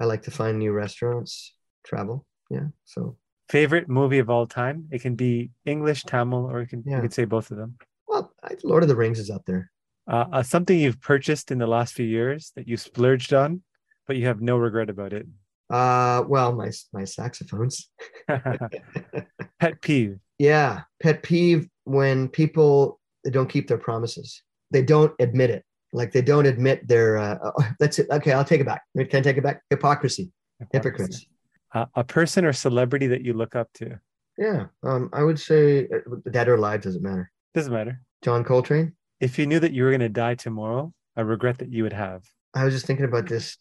[0.00, 1.54] I like to find new restaurants,
[1.84, 2.24] travel.
[2.50, 3.16] Yeah, so
[3.50, 4.86] Favorite movie of all time?
[4.92, 7.00] It can be English, Tamil, or you can you Yeah.
[7.00, 7.76] could say both of them.
[8.06, 8.32] well,
[8.64, 9.70] Lord of the Rings is up there.
[10.08, 13.62] Uh, uh, something you've purchased in the last few years that you splurged on,
[14.06, 15.26] but you have no regret about it.
[15.68, 17.90] Uh, well, my my saxophones.
[19.60, 20.18] Pet peeve.
[20.38, 24.42] Yeah, pet peeve when people they don't keep their promises.
[24.70, 25.64] They don't admit it.
[25.92, 27.18] Like they don't admit their.
[27.18, 28.06] Uh, oh, that's it.
[28.10, 28.82] Okay, I'll take it back.
[28.96, 29.62] Can I take it back?
[29.70, 30.30] Hypocrisy.
[30.72, 31.26] Hypocrites.
[31.72, 34.00] Uh, a person or celebrity that you look up to.
[34.36, 37.30] Yeah, um, I would say uh, dead or alive doesn't matter.
[37.54, 38.00] Doesn't matter.
[38.22, 38.94] John Coltrane.
[39.20, 41.92] If you knew that you were going to die tomorrow, a regret that you would
[41.92, 42.24] have?
[42.54, 43.58] I was just thinking about this.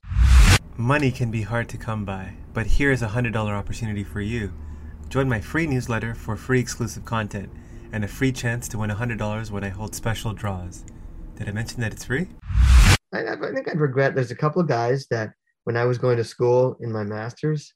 [0.78, 4.54] Money can be hard to come by, but here is a $100 opportunity for you.
[5.10, 7.52] Join my free newsletter for free exclusive content
[7.92, 10.86] and a free chance to win a $100 when I hold special draws.
[11.36, 12.28] Did I mention that it's free?
[13.14, 15.32] I, I think I'd regret there's a couple of guys that
[15.66, 17.74] when I was going to school in my master's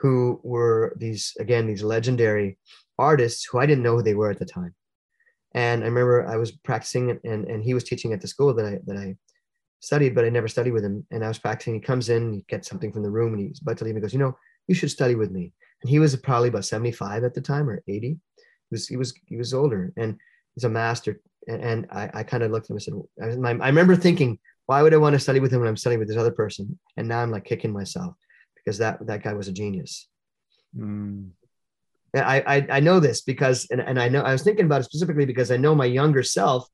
[0.00, 2.58] who were these, again, these legendary
[2.98, 4.74] artists who I didn't know who they were at the time.
[5.54, 8.66] And I remember I was practicing and, and he was teaching at the school that
[8.66, 9.16] I, that I
[9.80, 11.06] studied, but I never studied with him.
[11.10, 11.74] And I was practicing.
[11.74, 13.94] He comes in, he gets something from the room, and he's about to leave.
[13.94, 14.36] He goes, "You know,
[14.66, 17.82] you should study with me." And he was probably about seventy-five at the time or
[17.86, 18.18] eighty.
[18.70, 20.16] He was he was he was older, and
[20.54, 21.20] he's a master.
[21.46, 24.38] And, and I, I kind of looked at him and said, I, I remember thinking,
[24.66, 26.78] why would I want to study with him when I'm studying with this other person?
[26.96, 28.16] And now I'm like kicking myself
[28.64, 30.08] because that that guy was a genius.
[30.76, 31.30] Mm.
[32.14, 34.84] I, I I know this because and, and I know I was thinking about it
[34.84, 36.68] specifically because I know my younger self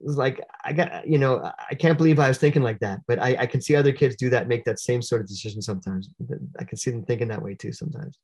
[0.00, 3.18] was like I got you know I can't believe I was thinking like that, but
[3.18, 6.10] I, I can see other kids do that, make that same sort of decision sometimes.
[6.58, 8.18] I can see them thinking that way too sometimes.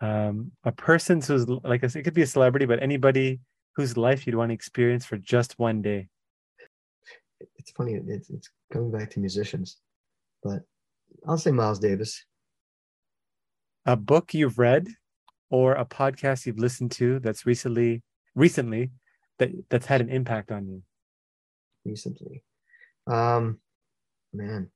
[0.00, 3.40] Um, a person who's like it could be a celebrity, but anybody
[3.76, 6.08] whose life you'd want to experience for just one day.
[7.56, 7.94] It's funny.
[7.94, 9.76] It's it's coming back to musicians,
[10.42, 10.62] but
[11.26, 12.24] I'll say Miles Davis.
[13.86, 14.88] A book you've read,
[15.50, 18.02] or a podcast you've listened to that's recently
[18.34, 18.90] recently
[19.38, 20.82] that that's had an impact on you?
[21.84, 22.42] Recently.
[23.06, 23.58] Um
[24.32, 24.70] man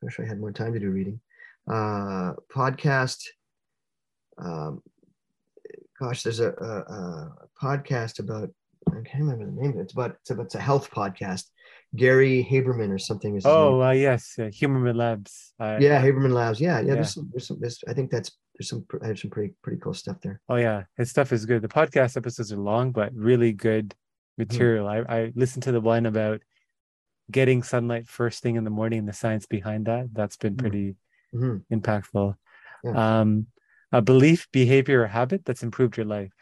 [0.00, 1.20] i wish i had more time to do reading.
[1.68, 3.24] Uh podcast
[4.38, 4.82] um
[5.98, 8.50] gosh there's a, a, a podcast about
[8.88, 9.82] i can't remember the name of it.
[9.82, 11.44] It's about it's, about, it's a health podcast
[11.94, 16.60] gary haberman or something is oh uh, yes uh, huberman labs uh, yeah haberman labs
[16.60, 16.94] yeah yeah, yeah.
[16.94, 19.80] There's, some, there's some there's, i think that's there's some I have some pretty pretty
[19.80, 20.42] cool stuff there.
[20.46, 21.62] Oh yeah, his stuff is good.
[21.62, 23.94] The podcast episodes are long, but really good
[24.36, 24.42] Hmm.
[24.42, 24.86] material.
[24.86, 25.06] Mm.
[25.08, 26.42] I, I listened to the one about
[27.30, 30.08] getting sunlight first thing in the morning and the science behind that.
[30.12, 30.60] That's been hmm.
[30.60, 30.96] pretty
[31.34, 31.74] mm-hmm.
[31.74, 32.34] impactful.
[32.84, 33.20] Yeah.
[33.20, 33.46] Um,
[33.92, 36.32] a belief, behavior, or habit that's improved your life.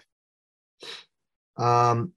[1.57, 2.12] Um,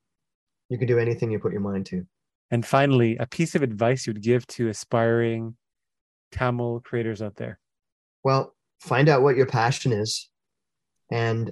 [0.70, 2.06] you can do anything you put your mind to.
[2.54, 5.56] And finally, a piece of advice you'd give to aspiring
[6.32, 7.58] Tamil creators out there.
[8.24, 10.30] Well, find out what your passion is.
[11.12, 11.52] And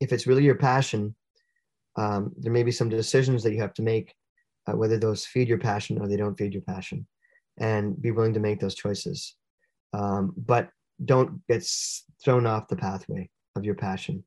[0.00, 1.14] if it's really your passion,
[1.96, 4.14] um, there may be some decisions that you have to make,
[4.66, 7.06] uh, whether those feed your passion or they don't feed your passion,
[7.58, 9.36] and be willing to make those choices.
[9.92, 10.70] Um, but
[11.04, 11.68] don't get
[12.24, 14.24] thrown off the pathway of your passion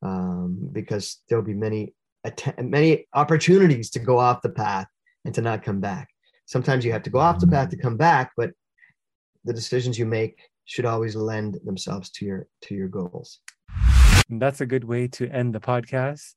[0.00, 1.92] um, because there'll be many
[2.26, 4.88] att- many opportunities to go off the path
[5.24, 6.08] and to not come back.
[6.46, 8.50] Sometimes you have to go off the path to come back, but
[9.44, 13.40] the decisions you make should always lend themselves to your to your goals.
[14.28, 16.34] And that's a good way to end the podcast.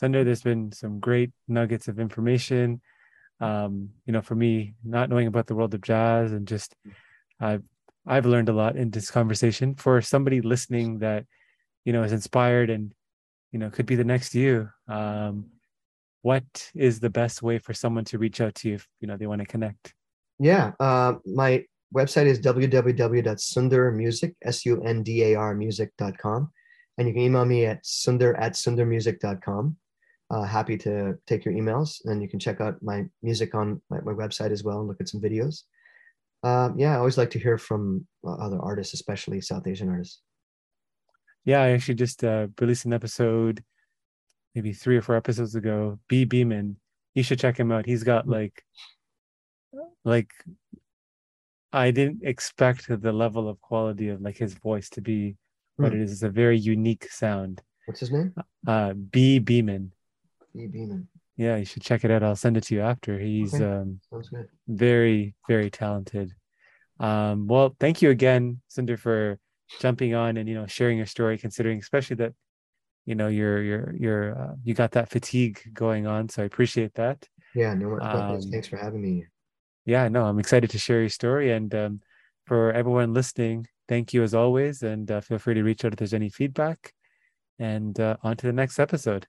[0.00, 2.80] Sundar, there's been some great nuggets of information.
[3.40, 6.74] Um, you know, for me, not knowing about the world of jazz and just
[7.40, 7.62] I've
[8.06, 9.74] I've learned a lot in this conversation.
[9.74, 11.24] For somebody listening that,
[11.84, 12.92] you know, is inspired and,
[13.52, 14.68] you know, could be the next you.
[14.88, 15.46] Um,
[16.22, 19.16] what is the best way for someone to reach out to you if you know
[19.16, 19.94] they want to connect?
[20.38, 20.72] Yeah.
[20.78, 26.50] Uh, my website is www.sundarmusic, S-U-N-D-A-R music.com.
[26.98, 29.76] And you can email me at sundar at sundarmusic.com
[30.30, 34.00] uh, happy to take your emails and you can check out my music on my,
[34.00, 35.62] my website as well and look at some videos
[36.44, 40.20] um, yeah i always like to hear from uh, other artists especially south asian artists
[41.44, 43.62] yeah i actually just uh, released an episode
[44.54, 46.76] maybe three or four episodes ago b beeman
[47.14, 48.32] you should check him out he's got hmm.
[48.32, 48.62] like
[50.04, 50.30] like
[51.72, 55.36] i didn't expect the level of quality of like his voice to be
[55.76, 55.98] what hmm.
[55.98, 58.34] it is it's a very unique sound what's his name
[58.66, 59.92] uh b beeman
[60.54, 61.08] B Beeman.
[61.36, 62.22] Yeah, you should check it out.
[62.22, 63.18] I'll send it to you after.
[63.18, 63.64] He's okay.
[63.64, 64.00] um,
[64.66, 66.32] very, very talented.
[66.98, 69.38] Um, well, thank you again, Sundar, for
[69.80, 71.38] jumping on and you know sharing your story.
[71.38, 72.34] Considering, especially that
[73.06, 76.94] you know you're you're you're uh, you got that fatigue going on, so I appreciate
[76.94, 77.26] that.
[77.54, 79.24] Yeah, no, um, thanks for having me.
[79.84, 82.00] Yeah, no, I'm excited to share your story, and um,
[82.44, 85.98] for everyone listening, thank you as always, and uh, feel free to reach out if
[85.98, 86.92] there's any feedback.
[87.58, 89.26] And uh, on to the next episode.